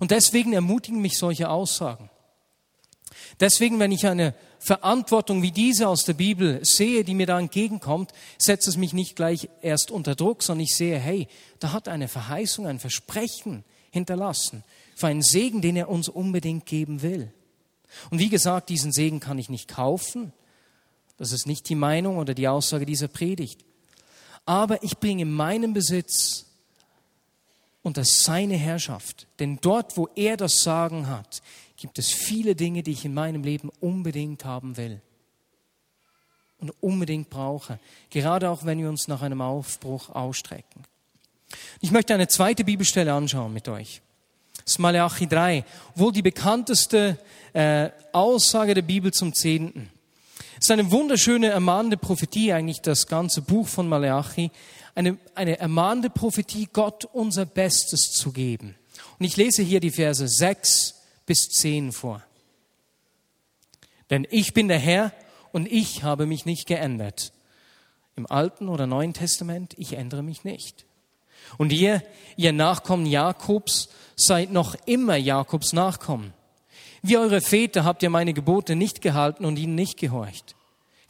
Und 0.00 0.10
deswegen 0.10 0.52
ermutigen 0.52 1.00
mich 1.00 1.18
solche 1.18 1.48
Aussagen. 1.48 2.10
Deswegen, 3.40 3.78
wenn 3.78 3.92
ich 3.92 4.06
eine 4.06 4.34
Verantwortung 4.58 5.42
wie 5.42 5.50
diese 5.50 5.88
aus 5.88 6.04
der 6.04 6.14
Bibel 6.14 6.64
sehe, 6.64 7.04
die 7.04 7.14
mir 7.14 7.26
da 7.26 7.38
entgegenkommt, 7.38 8.12
setzt 8.38 8.68
es 8.68 8.76
mich 8.76 8.92
nicht 8.92 9.16
gleich 9.16 9.48
erst 9.60 9.90
unter 9.90 10.14
Druck, 10.14 10.42
sondern 10.42 10.64
ich 10.64 10.76
sehe, 10.76 10.98
hey, 10.98 11.28
da 11.58 11.72
hat 11.72 11.88
eine 11.88 12.08
Verheißung, 12.08 12.66
ein 12.66 12.78
Versprechen 12.78 13.64
hinterlassen 13.92 14.64
für 14.96 15.06
einen 15.06 15.22
Segen, 15.22 15.62
den 15.62 15.76
er 15.76 15.88
uns 15.88 16.08
unbedingt 16.08 16.66
geben 16.66 17.02
will. 17.02 17.32
Und 18.10 18.18
wie 18.18 18.28
gesagt, 18.28 18.68
diesen 18.68 18.90
Segen 18.90 19.20
kann 19.20 19.38
ich 19.38 19.48
nicht 19.48 19.68
kaufen. 19.68 20.32
Das 21.18 21.30
ist 21.30 21.46
nicht 21.46 21.68
die 21.68 21.74
Meinung 21.74 22.18
oder 22.18 22.34
die 22.34 22.48
Aussage 22.48 22.86
dieser 22.86 23.08
Predigt. 23.08 23.64
Aber 24.44 24.82
ich 24.82 24.98
bringe 24.98 25.24
meinen 25.24 25.72
Besitz 25.72 26.46
unter 27.82 28.04
seine 28.04 28.56
Herrschaft. 28.56 29.26
Denn 29.38 29.58
dort, 29.60 29.96
wo 29.96 30.08
er 30.16 30.36
das 30.36 30.62
Sagen 30.62 31.08
hat, 31.08 31.42
gibt 31.76 31.98
es 31.98 32.12
viele 32.12 32.56
Dinge, 32.56 32.82
die 32.82 32.92
ich 32.92 33.04
in 33.04 33.14
meinem 33.14 33.44
Leben 33.44 33.70
unbedingt 33.80 34.44
haben 34.44 34.76
will. 34.76 35.00
und 36.62 36.70
unbedingt 36.80 37.28
brauchen, 37.28 37.80
gerade 38.08 38.48
auch 38.48 38.64
wenn 38.64 38.78
wir 38.78 38.88
uns 38.88 39.08
nach 39.08 39.20
einem 39.22 39.40
Aufbruch 39.40 40.10
ausstrecken. 40.10 40.84
Ich 41.80 41.90
möchte 41.90 42.14
eine 42.14 42.28
zweite 42.28 42.64
Bibelstelle 42.64 43.12
anschauen 43.12 43.52
mit 43.52 43.68
euch. 43.68 44.02
Das 44.64 44.74
ist 44.74 44.78
Malachi 44.78 45.26
3, 45.26 45.64
wohl 45.94 46.12
die 46.12 46.22
bekannteste 46.22 47.18
äh, 47.52 47.90
Aussage 48.12 48.74
der 48.74 48.82
Bibel 48.82 49.10
zum 49.10 49.34
Zehnten. 49.34 49.90
Es 50.54 50.66
ist 50.66 50.70
eine 50.70 50.90
wunderschöne, 50.92 51.48
ermahnende 51.48 51.96
Prophetie, 51.96 52.52
eigentlich 52.52 52.80
das 52.80 53.08
ganze 53.08 53.42
Buch 53.42 53.66
von 53.66 53.88
Malachi. 53.88 54.52
Eine, 54.94 55.18
eine 55.34 55.58
ermahnende 55.58 56.10
Prophetie, 56.10 56.68
Gott 56.72 57.04
unser 57.06 57.46
Bestes 57.46 58.12
zu 58.12 58.30
geben. 58.30 58.76
Und 59.18 59.26
ich 59.26 59.36
lese 59.36 59.62
hier 59.62 59.80
die 59.80 59.90
Verse 59.90 60.26
6 60.28 60.94
bis 61.26 61.48
10 61.48 61.90
vor. 61.90 62.22
Denn 64.10 64.26
ich 64.30 64.54
bin 64.54 64.68
der 64.68 64.78
Herr 64.78 65.12
und 65.50 65.70
ich 65.70 66.04
habe 66.04 66.26
mich 66.26 66.44
nicht 66.44 66.66
geändert. 66.66 67.32
Im 68.14 68.30
Alten 68.30 68.68
oder 68.68 68.86
Neuen 68.86 69.14
Testament, 69.14 69.74
ich 69.78 69.94
ändere 69.94 70.22
mich 70.22 70.44
nicht. 70.44 70.84
Und 71.58 71.72
ihr, 71.72 72.02
ihr 72.36 72.52
Nachkommen 72.52 73.06
Jakobs, 73.06 73.88
seid 74.16 74.52
noch 74.52 74.74
immer 74.86 75.16
Jakobs 75.16 75.72
Nachkommen. 75.72 76.32
Wie 77.02 77.16
eure 77.16 77.40
Väter 77.40 77.84
habt 77.84 78.02
ihr 78.02 78.10
meine 78.10 78.32
Gebote 78.32 78.76
nicht 78.76 79.02
gehalten 79.02 79.44
und 79.44 79.58
ihnen 79.58 79.74
nicht 79.74 79.98
gehorcht. 79.98 80.54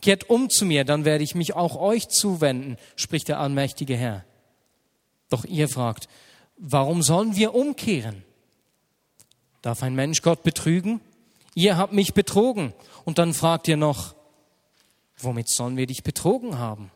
Kehrt 0.00 0.31
um 0.31 0.50
zu 0.50 0.64
mir, 0.64 0.85
dann 0.85 1.05
werde 1.05 1.22
ich 1.22 1.35
mich 1.35 1.55
auch 1.55 1.76
euch 1.76 2.09
zuwenden, 2.09 2.76
spricht 2.96 3.28
der 3.28 3.38
allmächtige 3.38 3.96
Herr. 3.96 4.24
Doch 5.28 5.44
ihr 5.44 5.68
fragt, 5.68 6.09
warum 6.57 7.02
sollen 7.02 7.37
wir 7.37 7.55
umkehren? 7.55 8.24
Darf 9.61 9.83
ein 9.83 9.94
Mensch 9.94 10.22
Gott 10.22 10.42
betrügen? 10.42 11.00
Ihr 11.55 11.76
habt 11.76 11.92
mich 11.92 12.14
betrogen. 12.14 12.72
Und 13.05 13.18
dann 13.18 13.33
fragt 13.33 13.68
ihr 13.68 13.76
noch, 13.76 14.14
womit 15.18 15.48
sollen 15.48 15.76
wir 15.76 15.87
dich 15.87 16.02
betrogen 16.02 16.59
haben? 16.59 16.90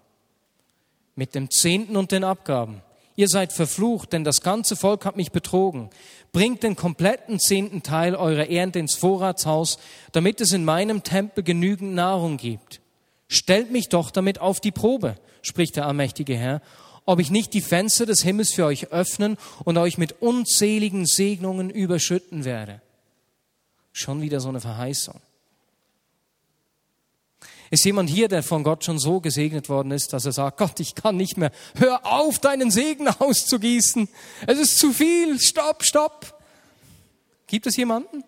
Mit 1.15 1.35
dem 1.35 1.51
Zehnten 1.51 1.97
und 1.97 2.13
den 2.13 2.25
Abgaben. 2.25 2.83
Ihr 3.17 3.29
seid 3.29 3.53
verflucht, 3.53 4.13
denn 4.13 4.25
das 4.25 4.43
ganze 4.43 4.77
Volk 4.77 5.07
hat 5.07 5.17
mich 5.17 5.33
betrogen. 5.33 5.89
Bringt 6.33 6.63
den 6.63 6.77
kompletten 6.77 7.41
zehnten 7.41 7.83
Teil 7.83 8.15
eurer 8.15 8.51
Ernte 8.51 8.79
ins 8.79 8.95
Vorratshaus, 8.95 9.79
damit 10.13 10.43
es 10.43 10.53
in 10.53 10.67
meinem 10.67 11.03
Tempel 11.03 11.43
genügend 11.43 11.95
Nahrung 11.95 12.37
gibt. 12.37 12.81
Stellt 13.29 13.73
mich 13.73 13.89
doch 13.89 14.11
damit 14.11 14.41
auf 14.41 14.61
die 14.61 14.71
Probe, 14.71 15.17
spricht 15.41 15.77
der 15.77 15.87
allmächtige 15.87 16.37
Herr, 16.37 16.61
ob 17.07 17.19
ich 17.19 17.31
nicht 17.31 17.55
die 17.55 17.63
Fenster 17.63 18.05
des 18.05 18.23
Himmels 18.23 18.53
für 18.53 18.67
euch 18.67 18.93
öffnen 18.93 19.39
und 19.65 19.79
euch 19.79 19.97
mit 19.97 20.21
unzähligen 20.21 21.07
Segnungen 21.07 21.71
überschütten 21.71 22.45
werde. 22.45 22.83
Schon 23.93 24.21
wieder 24.21 24.41
so 24.41 24.51
eine 24.51 24.61
Verheißung. 24.61 25.21
Ist 27.71 27.85
jemand 27.85 28.09
hier, 28.09 28.29
der 28.29 28.43
von 28.43 28.63
Gott 28.63 28.85
schon 28.85 28.99
so 28.99 29.21
gesegnet 29.21 29.69
worden 29.69 29.91
ist, 29.91 30.13
dass 30.13 30.25
er 30.25 30.33
sagt, 30.33 30.59
Gott, 30.59 30.79
ich 30.81 30.95
kann 30.95 31.17
nicht 31.17 31.37
mehr. 31.37 31.51
Hör 31.77 32.07
auf, 32.07 32.39
deinen 32.39 32.71
Segen 32.71 33.09
auszugießen. 33.09 34.09
Es 34.47 34.59
ist 34.59 34.79
zu 34.79 34.93
viel. 34.93 35.41
Stopp, 35.41 35.85
stopp. 35.85 36.39
Gibt 37.47 37.67
es 37.67 37.77
jemanden? 37.77 38.25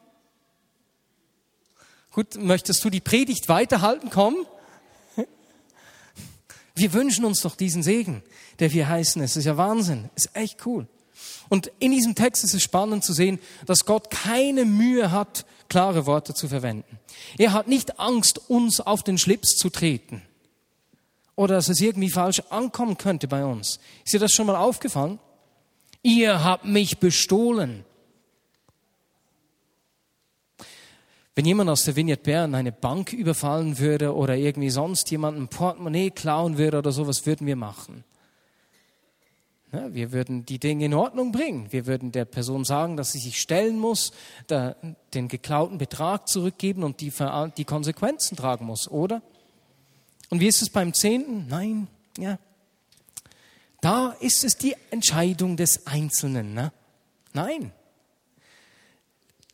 Gut, 2.12 2.36
möchtest 2.36 2.84
du 2.84 2.90
die 2.90 3.00
Predigt 3.00 3.48
weiterhalten? 3.48 4.10
Komm. 4.10 4.36
Wir 6.74 6.92
wünschen 6.92 7.24
uns 7.24 7.40
doch 7.40 7.56
diesen 7.56 7.82
Segen, 7.82 8.22
der 8.60 8.72
wir 8.72 8.88
heißen. 8.88 9.20
Es 9.22 9.36
ist 9.36 9.44
ja 9.44 9.56
Wahnsinn. 9.56 10.10
Es 10.14 10.26
ist 10.26 10.36
echt 10.36 10.66
cool. 10.66 10.86
Und 11.48 11.72
in 11.78 11.92
diesem 11.92 12.14
Text 12.14 12.44
ist 12.44 12.54
es 12.54 12.62
spannend 12.62 13.04
zu 13.04 13.12
sehen, 13.12 13.38
dass 13.66 13.84
Gott 13.84 14.10
keine 14.10 14.64
Mühe 14.64 15.10
hat, 15.10 15.44
klare 15.68 16.06
Worte 16.06 16.34
zu 16.34 16.48
verwenden. 16.48 16.98
Er 17.36 17.52
hat 17.52 17.68
nicht 17.68 18.00
Angst, 18.00 18.48
uns 18.48 18.80
auf 18.80 19.02
den 19.02 19.18
Schlips 19.18 19.56
zu 19.56 19.70
treten 19.70 20.22
oder 21.38 21.54
dass 21.54 21.68
es 21.68 21.80
irgendwie 21.80 22.10
falsch 22.10 22.42
ankommen 22.50 22.98
könnte 22.98 23.28
bei 23.28 23.44
uns. 23.44 23.78
Ist 24.04 24.12
dir 24.12 24.18
das 24.18 24.32
schon 24.32 24.48
mal 24.48 24.56
aufgefallen? 24.56 25.20
Ihr 26.02 26.42
habt 26.42 26.64
mich 26.64 26.98
bestohlen. 26.98 27.84
Wenn 31.36 31.44
jemand 31.44 31.70
aus 31.70 31.84
der 31.84 31.94
Vignette 31.94 32.24
Bern 32.24 32.56
eine 32.56 32.72
Bank 32.72 33.12
überfallen 33.12 33.78
würde 33.78 34.16
oder 34.16 34.34
irgendwie 34.34 34.70
sonst 34.70 35.12
jemanden 35.12 35.46
Portemonnaie 35.46 36.10
klauen 36.10 36.58
würde 36.58 36.78
oder 36.78 36.90
so, 36.90 37.06
was 37.06 37.24
würden 37.24 37.46
wir 37.46 37.54
machen? 37.54 38.02
Ja, 39.72 39.92
wir 39.92 40.12
würden 40.12 40.46
die 40.46 40.58
Dinge 40.58 40.86
in 40.86 40.94
Ordnung 40.94 41.30
bringen. 41.30 41.70
Wir 41.70 41.86
würden 41.86 42.10
der 42.10 42.24
Person 42.24 42.64
sagen, 42.64 42.96
dass 42.96 43.12
sie 43.12 43.18
sich 43.18 43.38
stellen 43.38 43.78
muss, 43.78 44.12
den 44.48 45.28
geklauten 45.28 45.76
Betrag 45.76 46.26
zurückgeben 46.26 46.84
und 46.84 47.00
die, 47.02 47.12
die 47.56 47.64
Konsequenzen 47.64 48.36
tragen 48.36 48.64
muss, 48.64 48.88
oder? 48.88 49.22
Und 50.30 50.40
wie 50.40 50.46
ist 50.46 50.62
es 50.62 50.70
beim 50.70 50.94
Zehnten? 50.94 51.46
Nein, 51.48 51.88
ja. 52.16 52.38
Da 53.80 54.16
ist 54.20 54.42
es 54.42 54.56
die 54.56 54.74
Entscheidung 54.90 55.56
des 55.56 55.86
Einzelnen. 55.86 56.54
Ne? 56.54 56.72
Nein. 57.32 57.72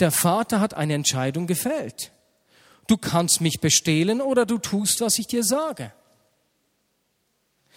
Der 0.00 0.10
Vater 0.10 0.60
hat 0.60 0.74
eine 0.74 0.94
Entscheidung 0.94 1.46
gefällt. 1.46 2.12
Du 2.86 2.96
kannst 2.96 3.40
mich 3.40 3.60
bestehlen 3.60 4.20
oder 4.20 4.46
du 4.46 4.58
tust, 4.58 5.00
was 5.00 5.18
ich 5.18 5.26
dir 5.26 5.44
sage. 5.44 5.92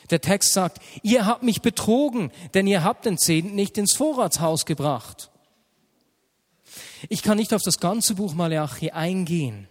Der 0.09 0.21
Text 0.21 0.53
sagt, 0.53 0.81
ihr 1.03 1.25
habt 1.25 1.43
mich 1.43 1.61
betrogen, 1.61 2.31
denn 2.53 2.67
ihr 2.67 2.83
habt 2.83 3.05
den 3.05 3.17
Zehnten 3.17 3.55
nicht 3.55 3.77
ins 3.77 3.95
Vorratshaus 3.95 4.65
gebracht. 4.65 5.31
Ich 7.09 7.23
kann 7.23 7.37
nicht 7.37 7.53
auf 7.53 7.61
das 7.61 7.79
ganze 7.79 8.15
Buch 8.15 8.33
Malachi 8.33 8.91
eingehen. 8.91 9.67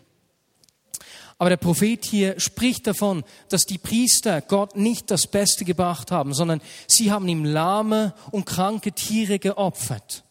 Aber 1.39 1.51
der 1.51 1.59
Prophet 1.59 2.05
hier 2.05 2.41
spricht 2.41 2.87
davon, 2.87 3.23
dass 3.51 3.63
die 3.63 3.79
Priester 3.79 4.41
Gott 4.41 4.77
nicht 4.77 5.11
das 5.11 5.27
Beste 5.27 5.65
gebracht 5.65 6.11
haben, 6.11 6.33
sondern 6.33 6.63
sie 6.87 7.13
haben 7.13 7.29
ihm 7.29 7.45
lahme 7.45 8.15
und 8.31 8.47
kranke 8.47 8.93
Tiere 8.93 9.39
geopfert. 9.39 10.25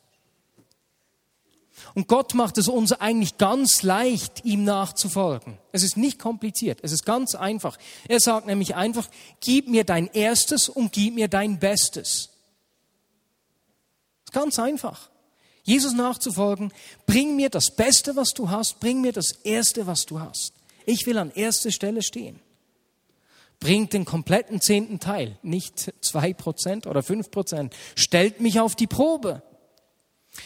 Und 1.94 2.08
Gott 2.08 2.34
macht 2.34 2.58
es 2.58 2.68
uns 2.68 2.92
eigentlich 2.92 3.38
ganz 3.38 3.84
leicht, 3.84 4.44
ihm 4.44 4.64
nachzufolgen. 4.64 5.58
Es 5.72 5.84
ist 5.84 5.98
nicht 5.98 6.20
kompliziert, 6.20 6.80
es 6.82 6.92
ist 6.92 7.06
ganz 7.06 7.36
einfach. 7.36 7.78
Er 8.08 8.20
sagt 8.20 8.48
nämlich 8.48 8.76
einfach, 8.76 9.08
gib 9.40 9.68
mir 9.68 9.84
dein 9.84 10.08
Erstes 10.08 10.68
und 10.70 10.92
gib 10.92 11.16
mir 11.16 11.28
dein 11.28 11.60
Bestes. 11.60 12.30
Es 14.24 14.26
ist 14.26 14.34
ganz 14.34 14.60
einfach. 14.60 15.10
Jesus 15.64 15.94
nachzufolgen, 15.94 16.72
bring 17.08 17.36
mir 17.36 17.50
das 17.50 17.72
Beste, 17.72 18.16
was 18.16 18.34
du 18.34 18.50
hast, 18.50 18.80
bring 18.80 19.02
mir 19.02 19.14
das 19.14 19.32
Erste, 19.32 19.88
was 19.88 20.06
du 20.06 20.20
hast. 20.20 20.54
Ich 20.86 21.08
will 21.08 21.18
an 21.18 21.32
erster 21.32 21.72
Stelle 21.72 22.04
stehen. 22.04 22.40
Bringt 23.60 23.94
den 23.94 24.06
kompletten 24.06 24.62
zehnten 24.62 25.00
Teil, 25.00 25.40
nicht 25.42 25.94
zwei 26.02 26.34
Prozent 26.34 26.86
oder 26.86 27.02
fünf 27.02 27.32
Prozent. 27.32 27.74
Stellt 27.96 28.42
mich 28.42 28.60
auf 28.60 28.76
die 28.76 28.86
Probe. 28.86 29.42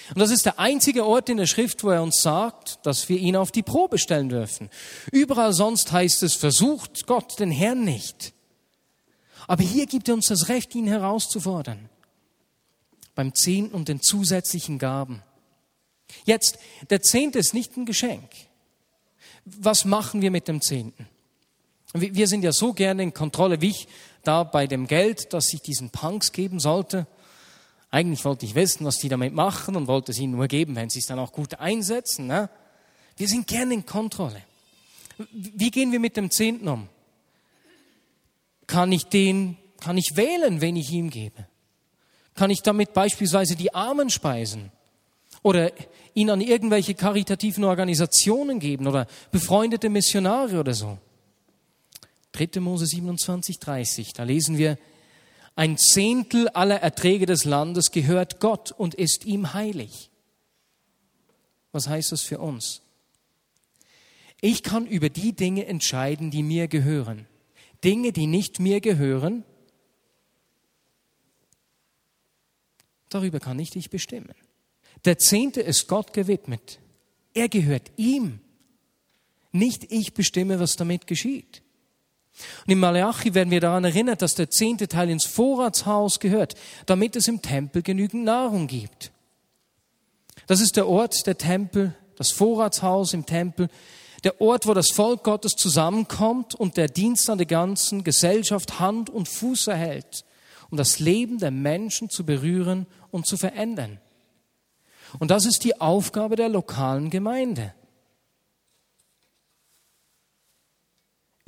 Und 0.10 0.20
das 0.20 0.32
ist 0.32 0.46
der 0.46 0.60
einzige 0.60 1.06
Ort 1.06 1.30
in 1.30 1.38
der 1.38 1.48
Schrift, 1.48 1.84
wo 1.84 1.90
er 1.90 2.04
uns 2.04 2.22
sagt, 2.22 2.86
dass 2.86 3.10
wir 3.10 3.18
ihn 3.18 3.36
auf 3.36 3.52
die 3.52 3.64
Probe 3.64 3.98
stellen 3.98 4.30
dürfen. 4.30 4.70
Überall 5.12 5.54
sonst 5.54 5.92
heißt 5.92 6.24
es, 6.24 6.36
versucht 6.36 7.08
Gott 7.08 7.40
den 7.40 7.52
Herrn 7.52 7.84
nicht. 7.84 8.34
Aber 9.48 9.64
hier 9.64 9.88
gibt 9.88 10.08
er 10.08 10.14
uns 10.14 10.28
das 10.28 10.50
Recht, 10.50 10.76
ihn 10.76 10.88
herauszufordern. 10.88 11.90
Beim 13.16 13.34
Zehnten 13.34 13.74
und 13.74 13.88
den 13.88 14.02
zusätzlichen 14.02 14.78
Gaben. 14.78 15.24
Jetzt, 16.26 16.60
der 16.90 17.02
Zehnte 17.02 17.40
ist 17.40 17.54
nicht 17.54 17.76
ein 17.76 17.86
Geschenk. 17.86 18.30
Was 19.46 19.86
machen 19.86 20.22
wir 20.22 20.32
mit 20.32 20.48
dem 20.48 20.62
Zehnten? 20.62 21.08
Wir 21.94 22.28
sind 22.28 22.44
ja 22.44 22.52
so 22.52 22.74
gerne 22.74 23.02
in 23.02 23.14
Kontrolle, 23.14 23.62
wie 23.62 23.72
ich 23.72 23.88
da 24.24 24.44
bei 24.44 24.68
dem 24.68 24.86
Geld, 24.86 25.34
das 25.34 25.52
ich 25.54 25.62
diesen 25.62 25.90
Punks 25.90 26.32
geben 26.32 26.60
sollte. 26.60 27.08
Eigentlich 27.92 28.24
wollte 28.26 28.46
ich 28.46 28.56
wissen, 28.56 28.86
was 28.86 28.98
die 28.98 29.10
damit 29.10 29.34
machen 29.34 29.76
und 29.76 29.88
wollte 29.88 30.12
es 30.12 30.20
ihnen 30.20 30.34
nur 30.34 30.48
geben, 30.48 30.76
wenn 30.76 30.90
sie 30.90 31.00
es 31.00 31.06
dann 31.06 31.20
auch 31.20 31.32
gut 31.32 31.60
einsetzen. 31.60 32.28
Ne? 32.28 32.50
Wir 33.18 33.28
sind 33.28 33.48
gerne 33.48 33.74
in 33.74 33.86
Kontrolle. 33.86 34.44
Wie 35.32 35.72
gehen 35.72 35.92
wir 35.92 36.00
mit 36.00 36.16
dem 36.16 36.30
Zehnten 36.30 36.68
um? 36.68 36.88
Kann 38.68 38.92
ich 38.92 39.06
den, 39.06 39.58
kann 39.80 39.98
ich 39.98 40.16
wählen, 40.16 40.62
wen 40.62 40.76
ich 40.76 40.92
ihm 40.92 41.10
gebe? 41.10 41.48
Kann 42.36 42.52
ich 42.52 42.62
damit 42.62 42.94
beispielsweise 42.94 43.56
die 43.56 43.74
Armen 43.74 44.10
speisen? 44.10 44.72
Oder 45.42 45.72
ihn 46.14 46.30
an 46.30 46.42
irgendwelche 46.42 46.94
karitativen 46.94 47.64
Organisationen 47.64 48.60
geben 48.60 48.88
oder 48.88 49.08
befreundete 49.32 49.90
Missionare 49.90 50.60
oder 50.60 50.74
so? 50.74 50.98
3. 52.34 52.60
Mose 52.60 52.86
27, 52.86 53.60
30, 53.60 54.14
da 54.14 54.24
lesen 54.24 54.58
wir, 54.58 54.78
ein 55.60 55.78
Zehntel 55.78 56.48
aller 56.48 56.80
Erträge 56.80 57.26
des 57.26 57.44
Landes 57.44 57.92
gehört 57.92 58.40
Gott 58.40 58.72
und 58.72 58.96
ist 58.96 59.26
ihm 59.26 59.54
heilig. 59.54 60.10
Was 61.74 61.90
heißt 61.90 62.14
das 62.14 62.22
für 62.22 62.40
uns? 62.40 62.82
Ich 64.40 64.64
kann 64.64 64.88
über 64.88 65.10
die 65.10 65.34
Dinge 65.34 65.66
entscheiden, 65.66 66.32
die 66.32 66.44
mir 66.44 66.70
gehören. 66.70 67.28
Dinge, 67.84 68.14
die 68.14 68.26
nicht 68.26 68.62
mir 68.62 68.80
gehören, 68.80 69.44
darüber 73.10 73.42
kann 73.42 73.60
ich 73.60 73.72
dich 73.72 73.90
bestimmen. 73.90 74.36
Der 75.04 75.18
Zehnte 75.18 75.60
ist 75.60 75.90
Gott 75.90 76.14
gewidmet. 76.14 76.80
Er 77.34 77.50
gehört 77.50 77.92
ihm. 77.98 78.40
Nicht 79.52 79.92
ich 79.92 80.14
bestimme, 80.14 80.62
was 80.62 80.78
damit 80.78 81.06
geschieht. 81.06 81.64
Und 82.66 82.72
in 82.72 82.80
Malachi 82.80 83.34
werden 83.34 83.52
wir 83.52 83.60
daran 83.60 83.84
erinnert, 83.84 84.22
dass 84.22 84.36
der 84.36 84.50
zehnte 84.50 84.88
Teil 84.88 85.10
ins 85.10 85.26
Vorratshaus 85.26 86.20
gehört, 86.20 86.56
damit 86.86 87.16
es 87.16 87.28
im 87.28 87.42
Tempel 87.42 87.82
genügend 87.82 88.24
Nahrung 88.24 88.68
gibt. 88.68 89.12
Das 90.48 90.62
ist 90.62 90.78
der 90.78 90.88
Ort, 90.88 91.28
der 91.28 91.38
Tempel, 91.38 91.96
das 92.16 92.32
Vorratshaus 92.32 93.14
im 93.14 93.26
Tempel, 93.26 93.70
der 94.24 94.42
Ort, 94.42 94.68
wo 94.68 94.74
das 94.74 94.92
Volk 94.92 95.24
Gottes 95.24 95.54
zusammenkommt 95.54 96.56
und 96.56 96.78
der 96.78 96.88
Dienst 96.88 97.30
an 97.30 97.38
der 97.38 97.48
ganzen 97.48 98.04
Gesellschaft 98.04 98.80
Hand 98.80 99.10
und 99.10 99.30
Fuß 99.30 99.68
erhält, 99.68 100.26
um 100.70 100.78
das 100.78 101.00
Leben 101.00 101.40
der 101.40 101.52
Menschen 101.52 102.10
zu 102.10 102.26
berühren 102.26 102.86
und 103.12 103.26
zu 103.26 103.38
verändern. 103.38 104.00
Und 105.18 105.32
das 105.32 105.46
ist 105.46 105.64
die 105.64 105.80
Aufgabe 105.80 106.36
der 106.36 106.50
lokalen 106.50 107.10
Gemeinde. 107.10 107.74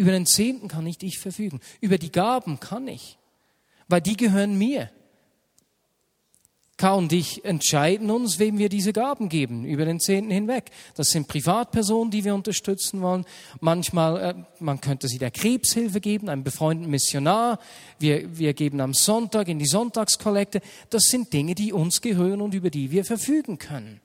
Über 0.02 0.14
den 0.14 0.26
Zehnten 0.26 0.68
kann 0.68 0.84
nicht 0.84 1.04
ich 1.04 1.20
verfügen. 1.20 1.60
Über 1.80 2.00
die 2.00 2.12
Gaben 2.12 2.60
kann 2.60 2.88
ich, 2.88 3.20
weil 3.88 4.02
die 4.02 4.18
gehören 4.18 4.58
mir. 4.58 4.90
K 6.76 6.96
und 6.96 7.14
ich 7.14 7.46
entscheiden 7.46 8.10
uns, 8.10 8.40
wem 8.40 8.58
wir 8.58 8.68
diese 8.68 8.94
Gaben 8.94 9.30
geben, 9.30 9.64
über 9.64 9.86
den 9.86 10.00
Zehnten 10.00 10.32
hinweg. 10.32 10.72
Das 10.96 11.10
sind 11.10 11.28
Privatpersonen, 11.28 12.10
die 12.10 12.24
wir 12.24 12.34
unterstützen 12.34 13.04
wollen. 13.04 13.26
Manchmal, 13.60 14.20
äh, 14.20 14.34
man 14.58 14.82
könnte 14.82 15.08
sie 15.08 15.20
der 15.20 15.30
Krebshilfe 15.30 16.02
geben, 16.02 16.30
einem 16.30 16.44
befreundeten 16.44 16.90
Missionar. 16.90 17.60
Wir, 18.00 18.40
wir 18.40 18.56
geben 18.56 18.82
am 18.82 18.96
Sonntag 18.96 19.50
in 19.50 19.60
die 19.60 19.68
Sonntagskollekte. 19.68 20.62
Das 20.90 21.04
sind 21.04 21.32
Dinge, 21.32 21.54
die 21.54 21.74
uns 21.74 22.02
gehören 22.02 22.42
und 22.42 22.56
über 22.56 22.72
die 22.72 22.90
wir 22.90 23.06
verfügen 23.06 23.60
können. 23.60 24.02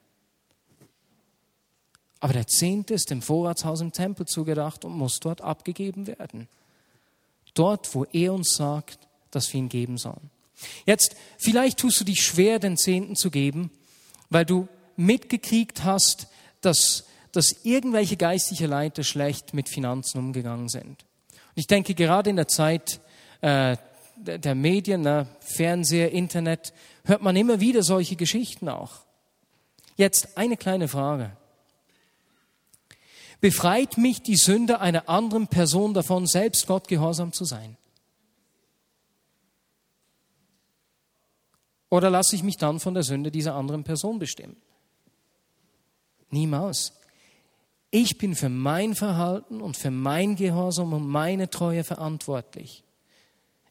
Aber 2.21 2.33
der 2.33 2.47
Zehnte 2.47 2.95
ist 2.95 3.11
dem 3.11 3.23
Vorratshaus 3.23 3.81
im 3.81 3.93
Tempel 3.93 4.27
zugedacht 4.27 4.85
und 4.85 4.97
muss 4.97 5.21
dort 5.21 5.43
abgegeben 5.43 6.07
werden. 6.07 6.49
Dort, 7.55 7.95
wo 7.95 8.05
er 8.05 8.33
uns 8.33 8.55
sagt, 8.55 8.99
dass 9.31 9.53
wir 9.53 9.61
ihn 9.61 9.69
geben 9.69 9.99
sollen. 9.99 10.31
Jetzt, 10.87 11.17
vielleicht 11.39 11.79
tust 11.79 12.01
du 12.01 12.05
dich 12.05 12.23
schwer, 12.23 12.59
den 12.59 12.77
Zehnten 12.77 13.17
zu 13.17 13.31
geben, 13.31 13.71
weil 14.31 14.45
du 14.45 14.69
mitgekriegt 14.97 15.85
hast, 15.85 16.29
dass, 16.63 17.05
dass 17.33 17.65
irgendwelche 17.65 18.17
geistliche 18.17 18.67
Leiter 18.67 19.05
schlecht 19.05 19.53
mit 19.53 19.69
Finanzen 19.69 20.19
umgegangen 20.19 20.69
sind. 20.69 20.87
Und 20.87 21.57
ich 21.57 21.67
denke, 21.67 21.95
gerade 21.95 22.31
in 22.31 22.37
der 22.37 22.49
Zeit 22.49 23.01
äh, 23.43 23.77
der 24.17 24.55
Medien, 24.55 25.03
ne, 25.03 25.27
Fernseher, 25.41 26.13
Internet, 26.13 26.73
hört 27.05 27.23
man 27.23 27.37
immer 27.37 27.61
wieder 27.61 27.83
solche 27.83 28.17
Geschichten 28.17 28.69
auch. 28.69 29.03
Jetzt 29.97 30.37
eine 30.39 30.57
kleine 30.57 30.89
Frage. 30.89 31.37
Befreit 33.41 33.99
mich 33.99 34.23
die 34.23 34.37
Sünde 34.37 34.81
einer 34.81 35.09
anderen 35.09 35.49
Person 35.49 35.95
davon, 35.95 36.27
selbst 36.27 36.67
Gott 36.67 36.89
gehorsam 36.89 37.33
zu 37.33 37.45
sein? 37.45 37.77
Oder 41.89 42.11
lasse 42.11 42.35
ich 42.35 42.43
mich 42.43 42.57
dann 42.57 42.81
von 42.81 42.95
der 42.95 43.03
Sünde 43.03 43.31
dieser 43.31 43.55
anderen 43.55 43.85
Person 43.85 44.19
bestimmen? 44.19 44.57
Niemals. 46.31 46.93
Ich 47.91 48.19
bin 48.19 48.35
für 48.35 48.49
mein 48.49 48.95
Verhalten 48.95 49.61
und 49.61 49.77
für 49.77 49.91
mein 49.91 50.37
Gehorsam 50.37 50.93
und 50.93 51.07
meine 51.07 51.49
Treue 51.49 51.85
verantwortlich. 51.85 52.83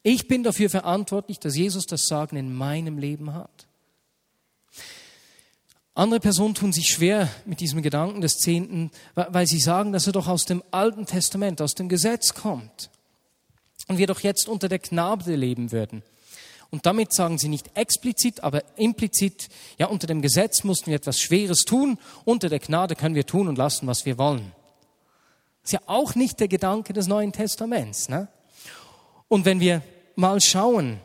Ich 0.03 0.27
bin 0.27 0.43
dafür 0.43 0.69
verantwortlich, 0.69 1.39
dass 1.39 1.57
Jesus 1.57 1.85
das 1.85 2.05
Sagen 2.05 2.37
in 2.37 2.53
meinem 2.53 2.97
Leben 2.97 3.33
hat. 3.33 3.67
Andere 5.97 6.19
Personen 6.19 6.55
tun 6.55 6.73
sich 6.73 6.89
schwer 6.89 7.29
mit 7.45 7.61
diesem 7.61 7.81
Gedanken 7.81 8.19
des 8.19 8.37
Zehnten, 8.37 8.91
weil 9.15 9.47
sie 9.47 9.59
sagen, 9.59 9.93
dass 9.93 10.07
er 10.07 10.13
doch 10.13 10.27
aus 10.27 10.43
dem 10.43 10.61
Alten 10.69 11.05
Testament, 11.05 11.61
aus 11.61 11.73
dem 11.73 11.87
Gesetz 11.87 12.33
kommt. 12.33 12.89
Und 13.87 13.97
wir 13.97 14.05
doch 14.05 14.19
jetzt 14.19 14.49
unter 14.49 14.67
der 14.67 14.79
Gnade 14.79 15.35
leben 15.35 15.71
würden. 15.71 16.03
Und 16.69 16.85
damit 16.85 17.13
sagen 17.13 17.37
sie 17.37 17.47
nicht 17.47 17.77
explizit, 17.77 18.43
aber 18.43 18.61
implizit, 18.75 19.47
ja, 19.77 19.87
unter 19.87 20.07
dem 20.07 20.21
Gesetz 20.21 20.65
mussten 20.65 20.87
wir 20.87 20.97
etwas 20.97 21.21
Schweres 21.21 21.59
tun, 21.59 21.97
unter 22.25 22.49
der 22.49 22.59
Gnade 22.59 22.95
können 22.95 23.15
wir 23.15 23.25
tun 23.25 23.47
und 23.47 23.57
lassen, 23.57 23.87
was 23.87 24.05
wir 24.05 24.17
wollen. 24.17 24.51
Das 25.61 25.71
ist 25.71 25.79
ja 25.79 25.81
auch 25.87 26.15
nicht 26.15 26.41
der 26.41 26.49
Gedanke 26.49 26.91
des 26.91 27.07
Neuen 27.07 27.31
Testaments. 27.31 28.09
Ne? 28.09 28.27
Und 29.29 29.45
wenn 29.45 29.61
wir 29.61 29.81
mal 30.15 30.41
schauen, 30.41 30.99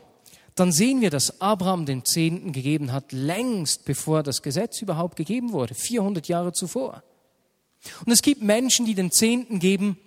dann 0.55 0.71
sehen 0.71 1.01
wir, 1.01 1.09
dass 1.09 1.41
Abraham 1.41 1.85
den 1.85 2.05
Zehnten 2.05 2.51
gegeben 2.51 2.91
hat, 2.91 3.11
längst 3.11 3.85
bevor 3.85 4.23
das 4.23 4.41
Gesetz 4.41 4.81
überhaupt 4.81 5.15
gegeben 5.15 5.53
wurde, 5.53 5.73
400 5.73 6.27
Jahre 6.27 6.53
zuvor. 6.53 7.03
Und 8.05 8.11
es 8.11 8.21
gibt 8.21 8.41
Menschen, 8.41 8.85
die 8.85 8.95
den 8.95 9.11
Zehnten 9.11 9.59
geben, 9.59 9.97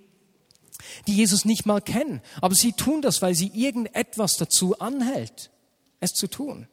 die 1.07 1.17
Jesus 1.17 1.45
nicht 1.45 1.67
mal 1.67 1.81
kennen, 1.81 2.21
aber 2.41 2.55
sie 2.55 2.73
tun 2.73 3.03
das, 3.03 3.23
weil 3.23 3.35
sie 3.35 3.51
irgendetwas 3.55 4.37
dazu 4.37 4.79
anhält 4.79 5.51
es 6.05 6.13
zu 6.13 6.29
tun. 6.29 6.69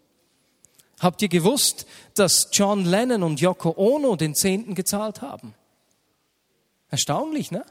Habt 1.00 1.22
ihr 1.24 1.30
gewusst, 1.30 1.88
dass 2.14 2.50
John 2.52 2.86
Lennon 2.86 3.24
und 3.24 3.42
Yoko 3.42 3.74
Ono 3.76 4.16
den 4.16 4.36
Zehnten 4.36 4.76
gezahlt 4.76 5.22
haben? 5.22 5.56
Erstaunlich, 6.90 7.50
ne? 7.50 7.66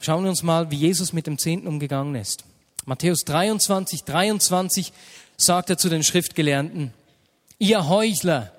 Schauen 0.00 0.24
wir 0.24 0.30
uns 0.30 0.42
mal, 0.42 0.70
wie 0.70 0.76
Jesus 0.76 1.12
mit 1.12 1.26
dem 1.26 1.38
Zehnten 1.38 1.68
umgegangen 1.68 2.14
ist. 2.16 2.44
Matthäus 2.88 3.26
23, 3.26 4.04
23 4.04 4.94
sagt 5.36 5.68
er 5.68 5.76
zu 5.76 5.90
den 5.90 6.02
Schriftgelehrten, 6.02 6.94
ihr 7.58 7.86
Heuchler, 7.86 8.50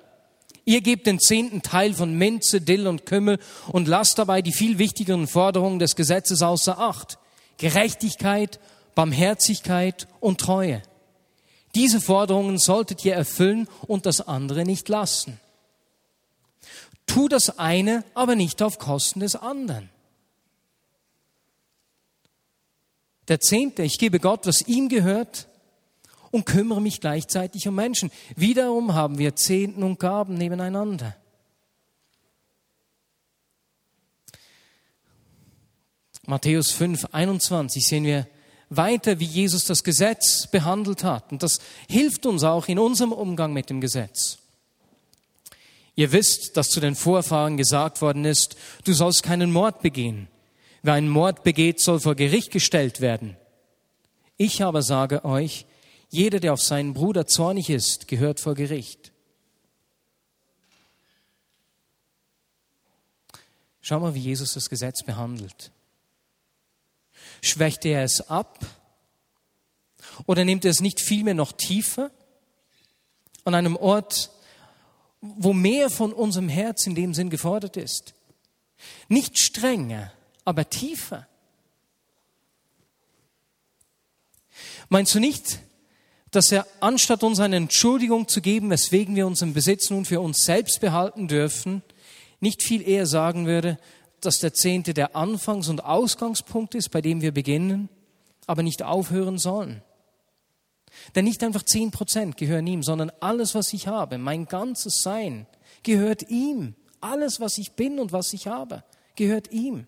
ihr 0.64 0.82
gebt 0.82 1.08
den 1.08 1.18
zehnten 1.18 1.62
Teil 1.62 1.94
von 1.94 2.14
Minze, 2.14 2.60
Dill 2.60 2.86
und 2.86 3.06
Kümmel 3.06 3.40
und 3.72 3.88
lasst 3.88 4.20
dabei 4.20 4.40
die 4.40 4.52
viel 4.52 4.78
wichtigeren 4.78 5.26
Forderungen 5.26 5.80
des 5.80 5.96
Gesetzes 5.96 6.42
außer 6.42 6.78
Acht. 6.78 7.18
Gerechtigkeit, 7.56 8.60
Barmherzigkeit 8.94 10.06
und 10.20 10.40
Treue. 10.40 10.80
Diese 11.74 12.00
Forderungen 12.00 12.58
solltet 12.58 13.04
ihr 13.04 13.14
erfüllen 13.14 13.66
und 13.88 14.06
das 14.06 14.20
andere 14.20 14.62
nicht 14.62 14.88
lassen. 14.88 15.40
Tu 17.06 17.26
das 17.26 17.58
eine, 17.58 18.04
aber 18.14 18.36
nicht 18.36 18.62
auf 18.62 18.78
Kosten 18.78 19.18
des 19.18 19.34
anderen. 19.34 19.90
Der 23.30 23.38
Zehnte, 23.38 23.84
ich 23.84 23.98
gebe 23.98 24.18
Gott, 24.18 24.44
was 24.48 24.66
ihm 24.66 24.88
gehört 24.88 25.46
und 26.32 26.46
kümmere 26.46 26.80
mich 26.80 27.00
gleichzeitig 27.00 27.68
um 27.68 27.76
Menschen. 27.76 28.10
Wiederum 28.34 28.94
haben 28.94 29.18
wir 29.18 29.36
Zehnten 29.36 29.84
und 29.84 30.00
Gaben 30.00 30.34
nebeneinander. 30.34 31.16
Matthäus 36.26 36.72
5, 36.72 37.06
21 37.12 37.86
sehen 37.86 38.04
wir 38.04 38.26
weiter, 38.68 39.20
wie 39.20 39.26
Jesus 39.26 39.64
das 39.64 39.84
Gesetz 39.84 40.48
behandelt 40.48 41.04
hat. 41.04 41.30
Und 41.30 41.44
das 41.44 41.60
hilft 41.88 42.26
uns 42.26 42.42
auch 42.42 42.66
in 42.66 42.80
unserem 42.80 43.12
Umgang 43.12 43.52
mit 43.52 43.70
dem 43.70 43.80
Gesetz. 43.80 44.38
Ihr 45.94 46.10
wisst, 46.10 46.56
dass 46.56 46.68
zu 46.68 46.80
den 46.80 46.96
Vorfahren 46.96 47.56
gesagt 47.56 48.02
worden 48.02 48.24
ist, 48.24 48.56
du 48.82 48.92
sollst 48.92 49.22
keinen 49.22 49.52
Mord 49.52 49.82
begehen. 49.82 50.26
Wer 50.82 50.94
einen 50.94 51.08
Mord 51.08 51.42
begeht, 51.42 51.80
soll 51.80 52.00
vor 52.00 52.14
Gericht 52.14 52.50
gestellt 52.50 53.00
werden. 53.00 53.36
Ich 54.36 54.62
aber 54.62 54.82
sage 54.82 55.24
euch, 55.24 55.66
jeder, 56.08 56.40
der 56.40 56.54
auf 56.54 56.62
seinen 56.62 56.94
Bruder 56.94 57.26
zornig 57.26 57.70
ist, 57.70 58.08
gehört 58.08 58.40
vor 58.40 58.54
Gericht. 58.54 59.12
Schau 63.80 64.00
mal, 64.00 64.14
wie 64.14 64.20
Jesus 64.20 64.54
das 64.54 64.68
Gesetz 64.68 65.02
behandelt. 65.02 65.70
Schwächt 67.42 67.84
er 67.84 68.02
es 68.02 68.28
ab? 68.28 68.58
Oder 70.26 70.44
nimmt 70.44 70.64
er 70.64 70.70
es 70.70 70.80
nicht 70.80 71.00
vielmehr 71.00 71.34
noch 71.34 71.52
tiefer? 71.52 72.10
An 73.44 73.54
einem 73.54 73.76
Ort, 73.76 74.30
wo 75.20 75.52
mehr 75.52 75.90
von 75.90 76.12
unserem 76.12 76.48
Herz 76.48 76.86
in 76.86 76.94
dem 76.94 77.14
Sinn 77.14 77.30
gefordert 77.30 77.76
ist. 77.76 78.14
Nicht 79.08 79.38
strenger, 79.38 80.12
aber 80.50 80.68
tiefer. 80.68 81.28
Meinst 84.88 85.14
du 85.14 85.20
nicht, 85.20 85.60
dass 86.32 86.50
er, 86.50 86.66
anstatt 86.80 87.22
uns 87.22 87.38
eine 87.38 87.56
Entschuldigung 87.56 88.26
zu 88.26 88.40
geben, 88.40 88.68
weswegen 88.68 89.14
wir 89.14 89.28
unseren 89.28 89.54
Besitz 89.54 89.90
nun 89.90 90.04
für 90.04 90.20
uns 90.20 90.44
selbst 90.44 90.80
behalten 90.80 91.28
dürfen, 91.28 91.82
nicht 92.40 92.64
viel 92.64 92.86
eher 92.86 93.06
sagen 93.06 93.46
würde, 93.46 93.78
dass 94.20 94.38
der 94.38 94.52
Zehnte 94.52 94.92
der 94.92 95.14
Anfangs- 95.14 95.68
und 95.68 95.84
Ausgangspunkt 95.84 96.74
ist, 96.74 96.90
bei 96.90 97.00
dem 97.00 97.20
wir 97.20 97.32
beginnen, 97.32 97.88
aber 98.46 98.64
nicht 98.64 98.82
aufhören 98.82 99.38
sollen. 99.38 99.82
Denn 101.14 101.26
nicht 101.26 101.44
einfach 101.44 101.62
zehn 101.62 101.92
Prozent 101.92 102.36
gehören 102.36 102.66
ihm, 102.66 102.82
sondern 102.82 103.12
alles, 103.20 103.54
was 103.54 103.72
ich 103.72 103.86
habe, 103.86 104.18
mein 104.18 104.46
ganzes 104.46 105.02
Sein, 105.02 105.46
gehört 105.84 106.28
ihm. 106.28 106.74
Alles, 107.00 107.38
was 107.38 107.58
ich 107.58 107.72
bin 107.72 108.00
und 108.00 108.10
was 108.12 108.32
ich 108.32 108.48
habe, 108.48 108.82
gehört 109.14 109.52
ihm. 109.52 109.86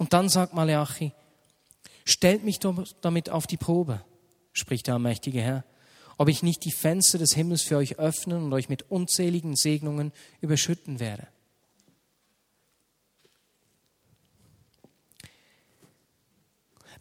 Und 0.00 0.14
dann 0.14 0.30
sagt 0.30 0.54
Malachi, 0.54 1.12
stellt 2.06 2.42
mich 2.42 2.58
damit 2.58 3.28
auf 3.28 3.46
die 3.46 3.58
Probe, 3.58 4.02
spricht 4.50 4.86
der 4.86 4.94
allmächtige 4.94 5.42
Herr, 5.42 5.62
ob 6.16 6.30
ich 6.30 6.42
nicht 6.42 6.64
die 6.64 6.72
Fenster 6.72 7.18
des 7.18 7.34
Himmels 7.34 7.60
für 7.60 7.76
euch 7.76 7.98
öffnen 7.98 8.44
und 8.44 8.52
euch 8.54 8.70
mit 8.70 8.90
unzähligen 8.90 9.56
Segnungen 9.56 10.12
überschütten 10.40 11.00
werde. 11.00 11.28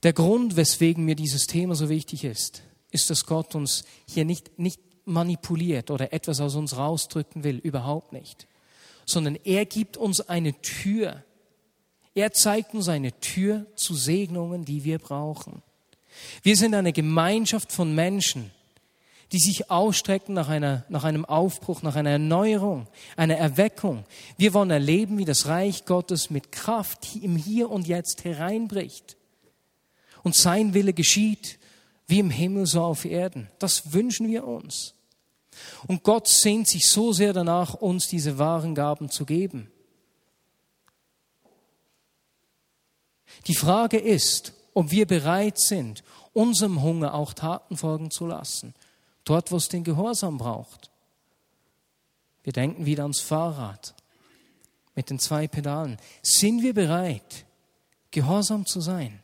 Der 0.04 0.12
Grund, 0.12 0.58
weswegen 0.58 1.06
mir 1.06 1.16
dieses 1.16 1.48
Thema 1.48 1.76
so 1.76 1.88
wichtig 1.88 2.26
ist, 2.26 2.64
ist, 2.92 3.10
dass 3.10 3.26
Gott 3.26 3.56
uns 3.56 3.86
hier 4.10 4.26
nicht, 4.26 4.60
nicht 4.60 4.82
manipuliert 5.06 5.90
oder 5.90 6.12
etwas 6.12 6.42
aus 6.42 6.56
uns 6.56 6.76
rausdrücken 6.76 7.46
will, 7.46 7.60
überhaupt 7.60 8.12
nicht, 8.12 8.46
sondern 9.06 9.38
er 9.46 9.66
gibt 9.66 9.96
uns 9.96 10.20
eine 10.20 10.60
Tür. 10.60 11.24
Er 12.16 12.32
zeigt 12.32 12.74
uns 12.74 12.90
eine 12.90 13.18
Tür 13.20 13.66
zu 13.76 13.96
Segnungen, 13.96 14.66
die 14.66 14.84
wir 14.84 15.00
brauchen. 15.00 15.62
Wir 16.44 16.56
sind 16.56 16.74
eine 16.74 16.94
Gemeinschaft 16.94 17.72
von 17.72 17.94
Menschen, 17.94 18.52
die 19.32 19.40
sich 19.40 19.70
ausstrecken 19.70 20.34
nach, 20.34 20.50
einer, 20.50 20.86
nach 20.90 21.04
einem 21.04 21.24
Aufbruch, 21.24 21.84
nach 21.84 21.96
einer 21.96 22.10
Erneuerung, 22.10 22.88
einer 23.16 23.38
Erweckung. 23.38 24.06
Wir 24.38 24.54
wollen 24.54 24.72
erleben, 24.72 25.18
wie 25.18 25.26
das 25.26 25.46
Reich 25.46 25.86
Gottes 25.86 26.30
mit 26.30 26.52
Kraft 26.52 27.16
im 27.16 27.36
Hier 27.36 27.70
und 27.70 27.88
Jetzt 27.88 28.24
hereinbricht. 28.24 29.18
Und 30.24 30.36
sein 30.36 30.74
Wille 30.74 30.94
geschieht, 30.94 31.60
wie 32.08 32.20
im 32.20 32.32
Himmel 32.32 32.66
so 32.66 32.82
auf 32.82 33.06
Erden. 33.06 33.50
Das 33.60 33.94
wünschen 33.94 34.28
wir 34.28 34.46
uns. 34.46 34.96
Und 35.88 36.04
Gott 36.04 36.28
sehnt 36.28 36.68
sich 36.68 36.90
so 36.90 37.14
sehr 37.14 37.34
danach, 37.34 37.76
uns 37.76 38.08
diese 38.08 38.40
wahren 38.40 38.74
Gaben 38.74 39.10
zu 39.10 39.26
geben. 39.26 39.72
Die 43.48 43.56
Frage 43.56 43.98
ist, 43.98 44.54
ob 44.74 44.92
wir 44.92 45.06
bereit 45.06 45.60
sind, 45.60 46.04
unserem 46.34 46.82
Hunger 46.82 47.14
auch 47.14 47.34
Taten 47.34 47.78
folgen 47.78 48.12
zu 48.12 48.26
lassen, 48.26 48.74
dort 49.24 49.52
wo 49.52 49.58
es 49.58 49.68
den 49.68 49.84
Gehorsam 49.84 50.38
braucht. 50.38 50.90
Wir 52.44 52.54
denken 52.54 52.86
wieder 52.86 53.04
ans 53.04 53.20
Fahrrad 53.20 53.94
mit 54.96 55.10
den 55.10 55.20
zwei 55.20 55.48
Pedalen. 55.48 55.98
Sind 56.22 56.62
wir 56.62 56.74
bereit, 56.74 57.46
gehorsam 58.12 58.66
zu 58.66 58.82
sein 58.82 59.20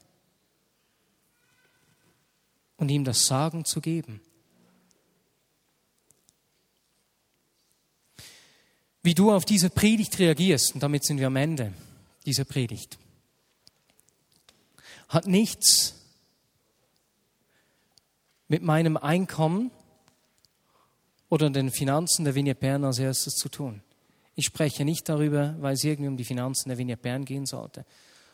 und 2.77 2.89
ihm 2.89 3.03
das 3.03 3.25
Sagen 3.25 3.65
zu 3.65 3.81
geben? 3.81 4.21
Wie 9.01 9.13
du 9.13 9.31
auf 9.31 9.45
diese 9.45 9.69
Predigt 9.69 10.17
reagierst, 10.17 10.73
und 10.73 10.81
damit 10.81 11.05
sind 11.05 11.19
wir 11.19 11.27
am 11.27 11.35
Ende 11.35 11.73
dieser 12.25 12.43
Predigt, 12.43 12.97
hat 15.15 15.27
nichts 15.27 15.95
mit 18.49 18.61
meinem 18.61 18.97
Einkommen 18.97 19.71
oder 21.29 21.49
den 21.49 21.71
Finanzen 21.71 22.25
der 22.25 22.35
Vignette 22.35 22.59
Bern 22.59 22.83
als 22.83 22.99
erstes 22.99 23.35
zu 23.35 23.47
tun. 23.47 23.81
Ich 24.35 24.45
spreche 24.45 24.83
nicht 24.83 25.07
darüber, 25.07 25.55
weil 25.61 25.75
es 25.75 25.85
irgendwie 25.85 26.09
um 26.09 26.17
die 26.17 26.25
Finanzen 26.25 26.67
der 26.67 26.77
Vignette 26.77 27.01
Bern 27.01 27.23
gehen 27.23 27.45
sollte, 27.45 27.85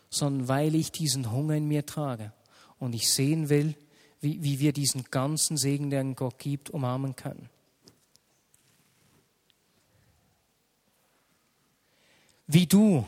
sondern 0.09 0.47
weil 0.47 0.73
ich 0.73 0.91
diesen 0.91 1.31
Hunger 1.31 1.53
in 1.53 1.67
mir 1.67 1.85
trage 1.85 2.33
und 2.79 2.95
ich 2.95 3.13
sehen 3.13 3.49
will, 3.49 3.75
wie, 4.19 4.41
wie 4.43 4.59
wir 4.59 4.73
diesen 4.73 5.03
ganzen 5.11 5.57
Segen, 5.57 5.91
den 5.91 6.15
Gott 6.15 6.39
gibt, 6.39 6.71
umarmen 6.71 7.15
können. 7.15 7.47
Wie 12.47 12.65
du 12.65 13.05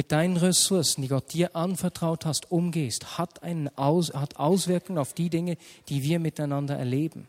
mit 0.00 0.12
deinen 0.12 0.38
Ressourcen, 0.38 1.02
die 1.02 1.08
Gott 1.08 1.34
dir 1.34 1.54
anvertraut 1.54 2.24
hast, 2.24 2.50
umgehst, 2.50 3.18
hat, 3.18 3.42
einen 3.42 3.68
Aus, 3.76 4.14
hat 4.14 4.36
Auswirkungen 4.36 4.98
auf 4.98 5.12
die 5.12 5.28
Dinge, 5.28 5.58
die 5.90 6.02
wir 6.02 6.18
miteinander 6.18 6.74
erleben. 6.74 7.28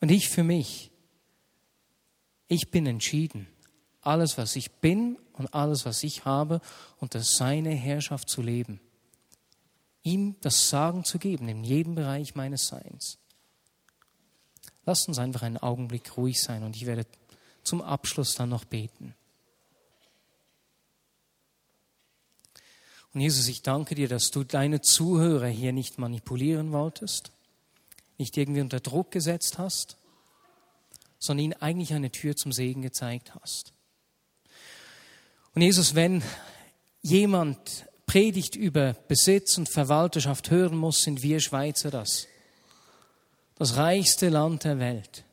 Und 0.00 0.10
ich 0.10 0.30
für 0.30 0.42
mich, 0.42 0.90
ich 2.48 2.70
bin 2.70 2.86
entschieden, 2.86 3.46
alles, 4.00 4.38
was 4.38 4.56
ich 4.56 4.70
bin 4.70 5.18
und 5.34 5.52
alles, 5.52 5.84
was 5.84 6.02
ich 6.02 6.24
habe, 6.24 6.62
unter 6.96 7.20
seine 7.22 7.72
Herrschaft 7.74 8.30
zu 8.30 8.40
leben. 8.40 8.80
Ihm 10.02 10.36
das 10.40 10.70
Sagen 10.70 11.04
zu 11.04 11.18
geben 11.18 11.46
in 11.46 11.62
jedem 11.62 11.94
Bereich 11.94 12.34
meines 12.34 12.68
Seins. 12.68 13.18
Lass 14.86 15.06
uns 15.06 15.18
einfach 15.18 15.42
einen 15.42 15.58
Augenblick 15.58 16.16
ruhig 16.16 16.40
sein 16.40 16.62
und 16.62 16.74
ich 16.74 16.86
werde 16.86 17.04
zum 17.64 17.82
Abschluss 17.82 18.34
dann 18.34 18.48
noch 18.48 18.64
beten. 18.64 19.14
Und 23.16 23.22
Jesus, 23.22 23.48
ich 23.48 23.62
danke 23.62 23.94
dir, 23.94 24.08
dass 24.08 24.28
du 24.30 24.44
deine 24.44 24.82
Zuhörer 24.82 25.46
hier 25.46 25.72
nicht 25.72 25.96
manipulieren 25.96 26.72
wolltest, 26.72 27.32
nicht 28.18 28.36
irgendwie 28.36 28.60
unter 28.60 28.78
Druck 28.78 29.10
gesetzt 29.10 29.56
hast, 29.56 29.96
sondern 31.18 31.44
ihnen 31.44 31.62
eigentlich 31.62 31.94
eine 31.94 32.10
Tür 32.10 32.36
zum 32.36 32.52
Segen 32.52 32.82
gezeigt 32.82 33.34
hast. 33.34 33.72
Und 35.54 35.62
Jesus, 35.62 35.94
wenn 35.94 36.22
jemand 37.00 37.86
Predigt 38.04 38.54
über 38.54 38.92
Besitz 38.92 39.56
und 39.56 39.70
Verwalterschaft 39.70 40.50
hören 40.50 40.76
muss, 40.76 41.00
sind 41.00 41.22
wir 41.22 41.40
Schweizer 41.40 41.90
das. 41.90 42.26
Das 43.54 43.76
reichste 43.76 44.28
Land 44.28 44.64
der 44.64 44.78
Welt. 44.78 45.24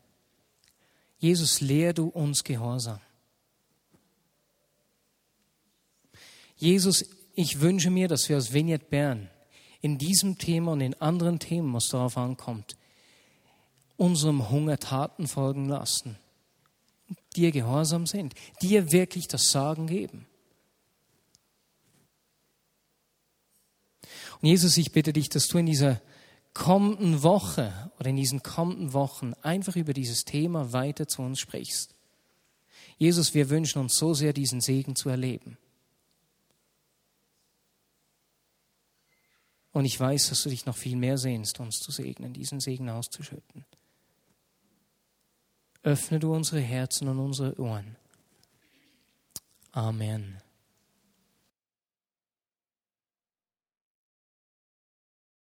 Jesus, 1.18 1.60
lehr 1.60 1.92
du 1.92 2.08
uns 2.08 2.44
Gehorsam. 2.44 3.02
Jesus, 6.56 7.04
ich 7.34 7.60
wünsche 7.60 7.90
mir, 7.90 8.08
dass 8.08 8.28
wir 8.28 8.36
als 8.36 8.52
Vignette 8.52 8.86
Bern 8.86 9.30
in 9.80 9.98
diesem 9.98 10.38
Thema 10.38 10.72
und 10.72 10.80
in 10.80 10.94
anderen 10.94 11.38
Themen, 11.38 11.74
was 11.74 11.88
darauf 11.88 12.16
ankommt, 12.16 12.76
unserem 13.96 14.50
Hunger 14.50 14.78
Taten 14.78 15.28
folgen 15.28 15.68
lassen, 15.68 16.16
dir 17.36 17.52
gehorsam 17.52 18.06
sind, 18.06 18.34
dir 18.62 18.92
wirklich 18.92 19.28
das 19.28 19.50
Sagen 19.50 19.86
geben. 19.86 20.26
Und 24.40 24.48
Jesus, 24.48 24.76
ich 24.76 24.92
bitte 24.92 25.12
dich, 25.12 25.28
dass 25.28 25.46
du 25.48 25.58
in 25.58 25.66
dieser 25.66 26.00
kommenden 26.54 27.22
Woche 27.22 27.90
oder 27.98 28.10
in 28.10 28.16
diesen 28.16 28.42
kommenden 28.42 28.92
Wochen 28.92 29.34
einfach 29.42 29.76
über 29.76 29.92
dieses 29.92 30.24
Thema 30.24 30.72
weiter 30.72 31.08
zu 31.08 31.22
uns 31.22 31.40
sprichst. 31.40 31.94
Jesus, 32.96 33.34
wir 33.34 33.50
wünschen 33.50 33.80
uns 33.80 33.96
so 33.96 34.14
sehr, 34.14 34.32
diesen 34.32 34.60
Segen 34.60 34.94
zu 34.94 35.08
erleben. 35.08 35.58
Und 39.74 39.84
ich 39.86 39.98
weiß, 39.98 40.28
dass 40.28 40.44
du 40.44 40.50
dich 40.50 40.66
noch 40.66 40.76
viel 40.76 40.96
mehr 40.96 41.18
sehnst, 41.18 41.58
uns 41.58 41.80
zu 41.80 41.90
segnen, 41.90 42.32
diesen 42.32 42.60
Segen 42.60 42.88
auszuschütten. 42.88 43.64
Öffne 45.82 46.20
du 46.20 46.32
unsere 46.32 46.60
Herzen 46.60 47.08
und 47.08 47.18
unsere 47.18 47.58
Ohren. 47.60 47.96
Amen. 49.72 50.40